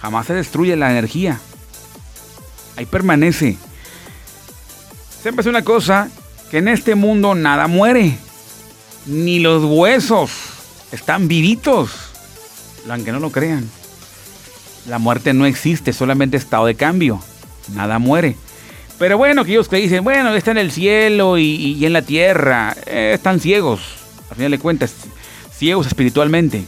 [0.00, 1.40] Jamás se destruye la energía.
[2.76, 3.56] Ahí permanece.
[5.22, 6.08] Siempre es una cosa
[6.50, 8.18] que en este mundo nada muere.
[9.06, 10.30] Ni los huesos
[10.92, 11.90] están vivitos.
[12.88, 13.68] Aunque no lo crean.
[14.86, 17.20] La muerte no existe, solamente estado de cambio.
[17.74, 18.36] Nada muere.
[18.98, 23.12] Pero bueno, aquellos que dicen, bueno, está en el cielo y, en la tierra, eh,
[23.14, 23.80] están ciegos.
[24.30, 24.94] Al final de cuentas,
[25.52, 26.64] ciegos espiritualmente.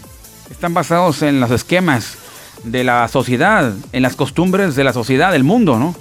[0.50, 2.18] Están basados en los esquemas
[2.64, 5.94] de la sociedad, en las costumbres de la sociedad, del mundo, ¿no?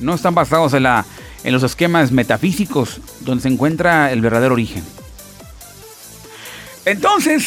[0.00, 1.04] No están basados en, la,
[1.44, 4.82] en los esquemas metafísicos donde se encuentra el verdadero origen.
[6.84, 7.44] Entonces,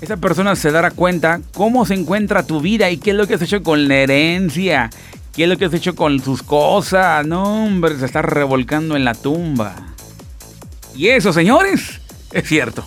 [0.00, 3.34] esa persona se dará cuenta cómo se encuentra tu vida y qué es lo que
[3.34, 4.90] has hecho con la herencia,
[5.32, 7.26] qué es lo que has hecho con tus cosas.
[7.26, 9.74] No, hombre, se está revolcando en la tumba.
[10.94, 12.00] Y eso, señores,
[12.32, 12.86] es cierto.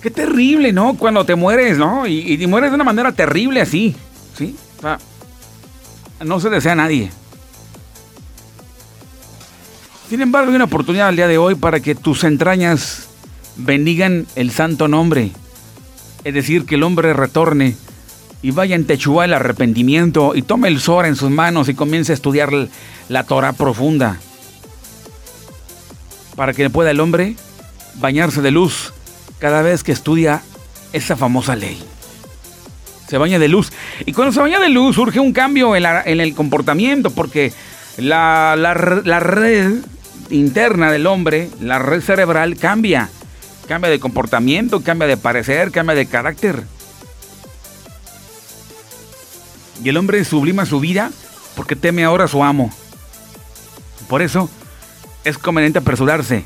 [0.00, 0.96] Qué terrible, ¿no?
[0.96, 2.06] Cuando te mueres, ¿no?
[2.06, 3.94] Y, mueres de una manera terrible así,
[4.36, 4.56] ¿sí?
[4.78, 4.98] O sea,
[6.24, 7.10] no se desea a nadie.
[10.08, 13.08] Sin embargo, hay una oportunidad al día de hoy para que tus entrañas
[13.56, 15.32] bendigan el santo nombre.
[16.24, 17.76] Es decir, que el hombre retorne
[18.42, 22.12] y vaya en Techubá el arrepentimiento y tome el Zohar en sus manos y comience
[22.12, 22.50] a estudiar
[23.08, 24.18] la Torah profunda.
[26.36, 27.36] Para que pueda el hombre
[27.96, 28.94] bañarse de luz
[29.40, 30.42] cada vez que estudia
[30.92, 31.82] esa famosa ley.
[33.08, 33.72] Se baña de luz.
[34.06, 37.52] Y cuando se baña de luz surge un cambio en, el comportamiento, porque
[37.96, 39.72] la, red
[40.30, 43.08] interna del hombre, la red cerebral cambia.
[43.66, 46.62] Cambia de comportamiento, cambia de parecer, cambia de carácter.
[49.82, 51.10] Y el hombre sublima su vida
[51.56, 52.72] porque teme ahora a su amo.
[54.08, 54.50] Por eso
[55.24, 56.44] es conveniente apresurarse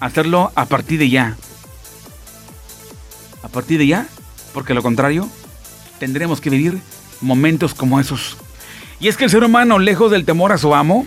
[0.00, 1.36] hacerlo a partir de ya.
[3.48, 4.06] A partir de ya,
[4.52, 5.28] porque lo contrario,
[5.98, 6.80] tendremos que vivir
[7.20, 8.36] momentos como esos.
[9.00, 11.06] Y es que el ser humano, lejos del temor a su amo,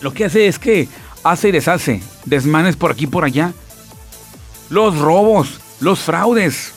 [0.00, 0.88] lo que hace es que
[1.22, 3.52] hace y deshace, desmanes por aquí y por allá.
[4.68, 6.72] Los robos, los fraudes,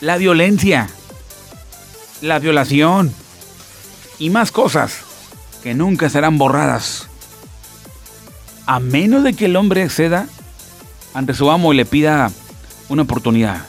[0.00, 0.88] la violencia,
[2.22, 3.12] la violación
[4.18, 5.00] y más cosas
[5.62, 7.08] que nunca serán borradas.
[8.66, 10.26] A menos de que el hombre acceda
[11.14, 12.30] ante su amo y le pida
[12.88, 13.64] una oportunidad.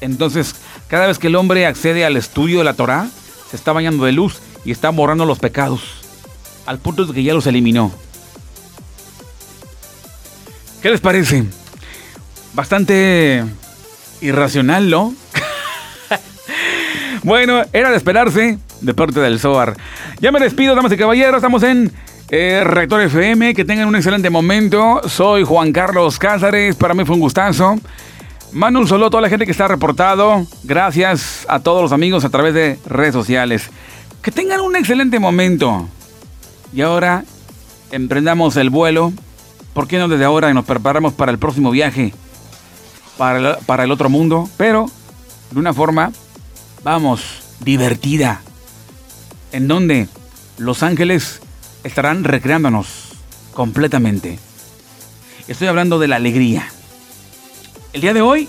[0.00, 0.54] Entonces,
[0.88, 3.08] cada vez que el hombre accede al estudio de la Torah,
[3.50, 5.80] se está bañando de luz y está borrando los pecados,
[6.66, 7.92] al punto de que ya los eliminó.
[10.82, 11.44] ¿Qué les parece?
[12.52, 13.44] Bastante
[14.20, 15.14] irracional, ¿no?
[17.22, 19.76] bueno, era de esperarse de parte del Zohar.
[20.20, 21.36] Ya me despido, damas y caballeros.
[21.36, 21.90] Estamos en
[22.28, 23.54] eh, Rector FM.
[23.54, 25.00] Que tengan un excelente momento.
[25.08, 26.76] Soy Juan Carlos Cázares.
[26.76, 27.76] Para mí fue un gustazo.
[28.52, 30.46] Mando un saludo a toda la gente que está reportado.
[30.62, 33.70] Gracias a todos los amigos a través de redes sociales.
[34.22, 35.88] Que tengan un excelente momento.
[36.72, 37.24] Y ahora
[37.90, 39.12] emprendamos el vuelo.
[39.72, 42.14] ¿Por qué no desde ahora nos preparamos para el próximo viaje?
[43.18, 44.48] Para el, para el otro mundo.
[44.56, 44.86] Pero
[45.50, 46.12] de una forma,
[46.82, 48.40] vamos, divertida.
[49.52, 50.08] En donde
[50.58, 51.40] los ángeles
[51.84, 53.12] estarán recreándonos
[53.52, 54.38] completamente.
[55.46, 56.66] Estoy hablando de la alegría.
[57.92, 58.48] El día de hoy,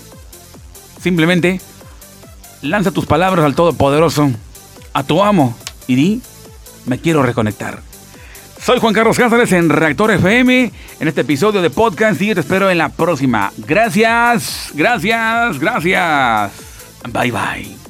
[1.00, 1.60] simplemente
[2.62, 4.30] lanza tus palabras al Todopoderoso,
[4.92, 5.56] a tu amo,
[5.86, 6.22] y di,
[6.86, 7.80] me quiero reconectar.
[8.60, 12.70] Soy Juan Carlos Cáceres en Reactor FM, en este episodio de podcast y te espero
[12.70, 13.52] en la próxima.
[13.58, 16.52] Gracias, gracias, gracias.
[17.12, 17.85] Bye bye.